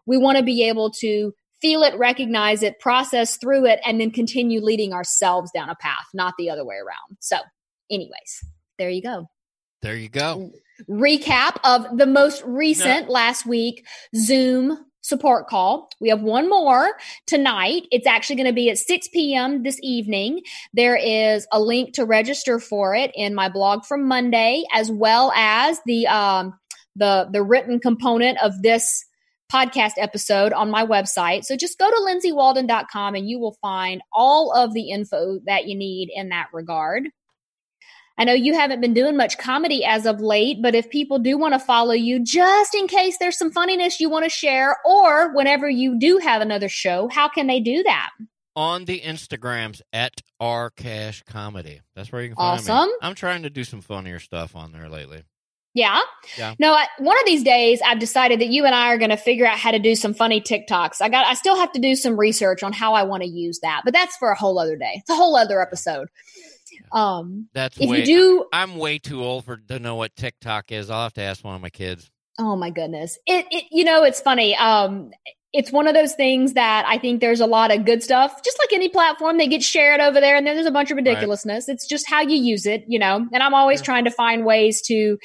We 0.07 0.16
want 0.16 0.38
to 0.38 0.44
be 0.44 0.68
able 0.68 0.90
to 1.00 1.33
feel 1.61 1.83
it, 1.83 1.96
recognize 1.98 2.62
it, 2.62 2.81
process 2.81 3.37
through 3.37 3.66
it, 3.66 3.81
and 3.85 4.00
then 4.00 4.11
continue 4.11 4.61
leading 4.61 4.92
ourselves 4.92 5.50
down 5.55 5.68
a 5.68 5.74
path, 5.74 6.07
not 6.14 6.35
the 6.38 6.50
other 6.50 6.64
way 6.64 6.76
around. 6.76 7.18
So, 7.20 7.37
anyways, 7.90 8.44
there 8.79 8.90
you 8.90 9.03
go. 9.03 9.26
There 9.83 9.96
you 9.96 10.09
go. 10.09 10.50
Recap 10.88 11.57
of 11.64 11.96
the 11.96 12.07
most 12.07 12.42
recent 12.44 13.07
no. 13.07 13.12
last 13.12 13.46
week 13.46 13.87
Zoom 14.16 14.79
support 15.03 15.48
call. 15.48 15.88
We 16.00 16.11
have 16.11 16.20
one 16.20 16.48
more 16.48 16.90
tonight. 17.26 17.87
It's 17.90 18.07
actually 18.07 18.37
going 18.37 18.48
to 18.48 18.53
be 18.53 18.68
at 18.68 18.79
6 18.79 19.09
p.m. 19.09 19.62
this 19.62 19.79
evening. 19.83 20.42
There 20.74 20.96
is 20.96 21.46
a 21.53 21.61
link 21.61 21.94
to 21.94 22.05
register 22.05 22.61
for 22.61 22.94
it 22.94 23.11
in 23.14 23.35
my 23.35 23.48
blog 23.48 23.85
from 23.85 24.07
Monday, 24.07 24.64
as 24.74 24.90
well 24.90 25.33
as 25.35 25.81
the 25.87 26.07
um, 26.07 26.60
the 26.96 27.29
the 27.33 27.42
written 27.42 27.81
component 27.81 28.38
of 28.42 28.62
this 28.62 29.05
podcast 29.50 29.92
episode 29.96 30.53
on 30.53 30.70
my 30.70 30.87
website. 30.87 31.44
So 31.44 31.57
just 31.57 31.79
go 31.79 31.90
to 31.90 31.96
lindsaywalden.com 32.07 33.14
and 33.14 33.29
you 33.29 33.38
will 33.38 33.57
find 33.61 34.00
all 34.12 34.53
of 34.53 34.72
the 34.74 34.90
info 34.90 35.40
that 35.46 35.66
you 35.66 35.76
need 35.76 36.09
in 36.14 36.29
that 36.29 36.48
regard. 36.53 37.09
I 38.20 38.24
know 38.24 38.35
you 38.35 38.55
haven't 38.55 38.83
been 38.83 38.92
doing 38.92 39.16
much 39.16 39.38
comedy 39.38 39.83
as 39.83 40.05
of 40.05 40.20
late, 40.20 40.59
but 40.61 40.74
if 40.74 40.90
people 40.90 41.18
do 41.18 41.38
want 41.38 41.55
to 41.55 41.59
follow 41.59 41.94
you, 41.94 42.22
just 42.22 42.74
in 42.74 42.87
case 42.87 43.16
there's 43.18 43.38
some 43.38 43.50
funniness 43.50 43.98
you 43.98 44.11
want 44.11 44.24
to 44.24 44.31
share, 44.31 44.76
or 44.85 45.35
whenever 45.35 45.70
you 45.70 45.98
do 45.98 46.18
have 46.18 46.42
another 46.42 46.68
show, 46.68 47.09
how 47.11 47.31
can 47.31 47.46
they 47.46 47.61
do 47.61 47.83
that? 47.83 48.11
On 48.55 48.85
the 48.85 49.00
Instagrams 49.00 49.81
at 49.92 50.20
R 50.38 50.68
Cash 50.68 51.22
Comedy. 51.22 51.81
That's 51.96 52.12
where 52.12 52.20
you 52.20 52.29
can 52.29 52.37
find 52.37 52.61
awesome. 52.61 52.88
me. 52.88 52.94
I'm 53.00 53.14
trying 53.14 53.44
to 53.44 53.50
do 53.50 53.64
some 53.64 53.81
funnier 53.81 54.18
stuff 54.18 54.55
on 54.55 54.72
there 54.72 54.90
lately. 54.90 55.22
Yeah. 55.74 56.00
Yeah. 56.37 56.54
No, 56.59 56.72
I, 56.72 56.87
one 56.98 57.18
of 57.18 57.26
these 57.26 57.44
days 57.44 57.80
I've 57.87 58.00
decided 58.00 58.40
that 58.40 58.48
you 58.48 58.64
and 58.66 58.74
I 58.74 58.88
are 58.88 58.98
going 58.98 59.11
to 59.11 59.16
figure 59.16 59.46
out 59.46 59.59
how 59.59 59.70
to 59.70 59.78
do 59.78 59.94
some 59.94 60.14
funny 60.14 60.40
TikToks. 60.40 61.00
I 61.00 61.09
got, 61.09 61.26
I 61.26 61.35
still 61.35 61.56
have 61.56 61.70
to 61.72 61.80
do 61.80 61.94
some 61.94 62.18
research 62.18 62.62
on 62.62 62.72
how 62.72 62.94
I 62.94 63.04
want 63.04 63.22
to 63.22 63.28
use 63.28 63.61
that, 63.61 63.83
but 63.85 63.94
that's 63.94 64.16
for 64.16 64.30
a 64.30 64.37
whole 64.37 64.59
other 64.59 64.76
day. 64.76 64.94
It's 64.96 65.11
a 65.11 65.14
whole 65.14 65.37
other 65.37 65.62
episode. 65.62 66.09
Um, 66.92 67.48
that's 67.54 67.78
if 67.78 67.88
way, 67.88 68.00
you 68.00 68.04
do, 68.04 68.44
I'm 68.52 68.76
way 68.76 68.98
too 68.98 69.22
old 69.22 69.44
for 69.44 69.59
to 69.59 69.78
know 69.78 69.94
what 69.94 70.16
TikTok 70.16 70.72
is. 70.72 70.90
I'll 70.90 71.04
have 71.04 71.14
to 71.14 71.22
ask 71.22 71.44
one 71.44 71.54
of 71.54 71.61
my 71.61 71.70
kids. 71.70 72.11
Oh 72.38 72.56
my 72.56 72.70
goodness. 72.70 73.18
It, 73.26 73.46
it 73.50 73.64
you 73.70 73.85
know, 73.85 74.02
it's 74.02 74.20
funny. 74.20 74.56
Um, 74.56 75.12
it's 75.53 75.73
one 75.73 75.89
of 75.89 75.95
those 75.95 76.15
things 76.15 76.53
that 76.53 76.85
I 76.87 76.99
think 76.99 77.21
there's 77.21 77.41
a 77.41 77.47
lot 77.47 77.75
of 77.75 77.85
good 77.85 78.03
stuff. 78.03 78.43
Just 78.45 78.59
like 78.61 78.73
any 78.73 78.89
platform, 78.89 79.37
they 79.37 79.49
get 79.49 79.63
shared 79.63 80.01
over 80.01 80.21
there, 80.21 80.37
and 80.37 80.47
then 80.47 80.55
there's 80.55 80.67
a 80.67 80.71
bunch 80.71 80.91
of 80.91 80.97
ridiculousness. 80.97 81.67
Right. 81.67 81.75
It's 81.75 81.89
just 81.89 82.09
how 82.09 82.21
you 82.21 82.37
use 82.37 82.67
it, 82.67 82.85
you 82.87 82.99
know. 82.99 83.27
And 83.33 83.43
I'm 83.43 83.55
always 83.55 83.83
trying 83.83 84.05
to 84.05 84.11
find 84.11 84.45
ways 84.45 84.81
to 84.83 85.19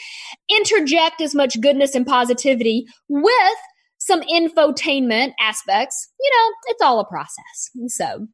interject 0.50 1.22
as 1.22 1.36
much 1.36 1.62
goodness 1.62 1.94
and 1.94 2.08
positivity 2.08 2.86
with 3.08 3.58
some 4.00 4.22
infotainment 4.22 5.34
aspects. 5.40 6.10
You 6.20 6.32
know, 6.32 6.54
it's 6.70 6.82
all 6.82 7.00
a 7.00 7.06
process. 7.06 7.70
And 7.76 7.92
so, 7.92 8.28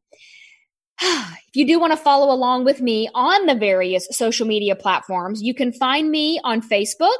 if 1.02 1.56
you 1.56 1.66
do 1.66 1.78
want 1.78 1.92
to 1.92 1.98
follow 1.98 2.32
along 2.32 2.64
with 2.64 2.80
me 2.80 3.10
on 3.14 3.44
the 3.44 3.54
various 3.54 4.08
social 4.12 4.46
media 4.46 4.76
platforms, 4.76 5.42
you 5.42 5.52
can 5.52 5.72
find 5.72 6.10
me 6.10 6.40
on 6.42 6.62
Facebook 6.62 7.18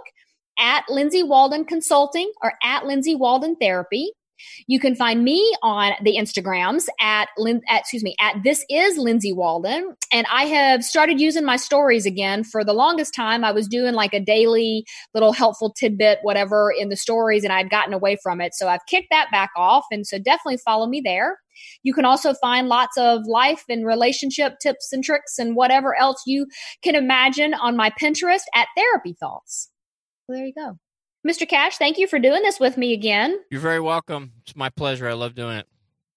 at 0.58 0.84
Lindsay 0.88 1.22
Walden 1.22 1.66
Consulting 1.66 2.30
or 2.42 2.54
at 2.62 2.86
Lindsay 2.86 3.14
Walden 3.14 3.56
Therapy. 3.56 4.12
You 4.66 4.80
can 4.80 4.94
find 4.94 5.24
me 5.24 5.54
on 5.62 5.92
the 6.02 6.16
Instagrams 6.16 6.86
at, 7.00 7.28
at 7.68 7.80
excuse 7.80 8.02
me, 8.02 8.14
at 8.20 8.36
this 8.44 8.64
is 8.68 8.98
Lindsay 8.98 9.32
Walden. 9.32 9.94
And 10.12 10.26
I 10.30 10.44
have 10.44 10.84
started 10.84 11.20
using 11.20 11.44
my 11.44 11.56
stories 11.56 12.06
again 12.06 12.44
for 12.44 12.64
the 12.64 12.72
longest 12.72 13.14
time. 13.14 13.44
I 13.44 13.52
was 13.52 13.68
doing 13.68 13.94
like 13.94 14.14
a 14.14 14.20
daily 14.20 14.84
little 15.14 15.32
helpful 15.32 15.72
tidbit, 15.72 16.18
whatever 16.22 16.72
in 16.76 16.88
the 16.88 16.96
stories, 16.96 17.44
and 17.44 17.52
I'd 17.52 17.70
gotten 17.70 17.94
away 17.94 18.16
from 18.22 18.40
it. 18.40 18.54
So 18.54 18.68
I've 18.68 18.86
kicked 18.86 19.08
that 19.10 19.30
back 19.30 19.50
off. 19.56 19.84
And 19.90 20.06
so 20.06 20.18
definitely 20.18 20.58
follow 20.58 20.86
me 20.86 21.00
there. 21.00 21.38
You 21.82 21.92
can 21.92 22.04
also 22.04 22.34
find 22.34 22.68
lots 22.68 22.96
of 22.96 23.26
life 23.26 23.64
and 23.68 23.86
relationship 23.86 24.58
tips 24.60 24.92
and 24.92 25.04
tricks 25.04 25.38
and 25.38 25.54
whatever 25.54 25.94
else 25.94 26.22
you 26.26 26.46
can 26.82 26.94
imagine 26.94 27.54
on 27.54 27.76
my 27.76 27.90
Pinterest 27.90 28.42
at 28.54 28.68
Therapy 28.76 29.14
Thoughts. 29.18 29.70
There 30.28 30.46
you 30.46 30.54
go. 30.54 30.78
Mr. 31.26 31.48
Cash, 31.48 31.76
thank 31.76 31.98
you 31.98 32.06
for 32.06 32.18
doing 32.18 32.42
this 32.42 32.58
with 32.58 32.76
me 32.76 32.92
again. 32.92 33.38
You're 33.50 33.60
very 33.60 33.80
welcome. 33.80 34.32
It's 34.42 34.56
my 34.56 34.70
pleasure. 34.70 35.08
I 35.08 35.12
love 35.12 35.34
doing 35.34 35.56
it. 35.56 35.66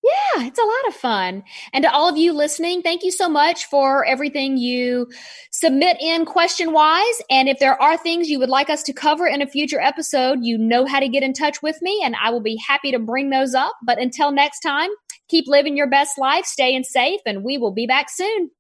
Yeah, 0.04 0.46
it's 0.46 0.60
a 0.60 0.64
lot 0.64 0.88
of 0.88 0.94
fun. 0.94 1.44
And 1.74 1.84
to 1.84 1.92
all 1.92 2.08
of 2.08 2.18
you 2.18 2.32
listening, 2.32 2.84
thank 2.84 3.04
you 3.04 3.12
so 3.12 3.28
much 3.28 3.66
for 3.66 4.06
everything 4.06 4.58
you 4.58 5.08
submit 5.52 5.98
in 6.00 6.26
question 6.26 6.74
wise. 6.74 7.22
And 7.30 7.50
if 7.50 7.58
there 7.60 7.82
are 7.82 7.98
things 7.98 8.30
you 8.30 8.38
would 8.38 8.50
like 8.50 8.70
us 8.70 8.84
to 8.84 8.94
cover 8.94 9.26
in 9.26 9.42
a 9.42 9.48
future 9.48 9.80
episode, 9.80 10.40
you 10.44 10.60
know 10.60 10.86
how 10.86 11.00
to 11.00 11.08
get 11.08 11.24
in 11.24 11.34
touch 11.34 11.64
with 11.64 11.82
me, 11.82 12.02
and 12.04 12.16
I 12.22 12.30
will 12.30 12.42
be 12.42 12.62
happy 12.68 12.92
to 12.92 13.00
bring 13.00 13.32
those 13.32 13.56
up. 13.56 13.74
But 13.84 14.00
until 14.00 14.32
next 14.32 14.60
time, 14.60 14.90
keep 15.28 15.46
living 15.48 15.76
your 15.76 15.90
best 15.90 16.20
life, 16.20 16.46
staying 16.46 16.84
safe, 16.84 17.22
and 17.26 17.44
we 17.44 17.58
will 17.58 17.74
be 17.74 17.88
back 17.88 18.10
soon. 18.12 18.52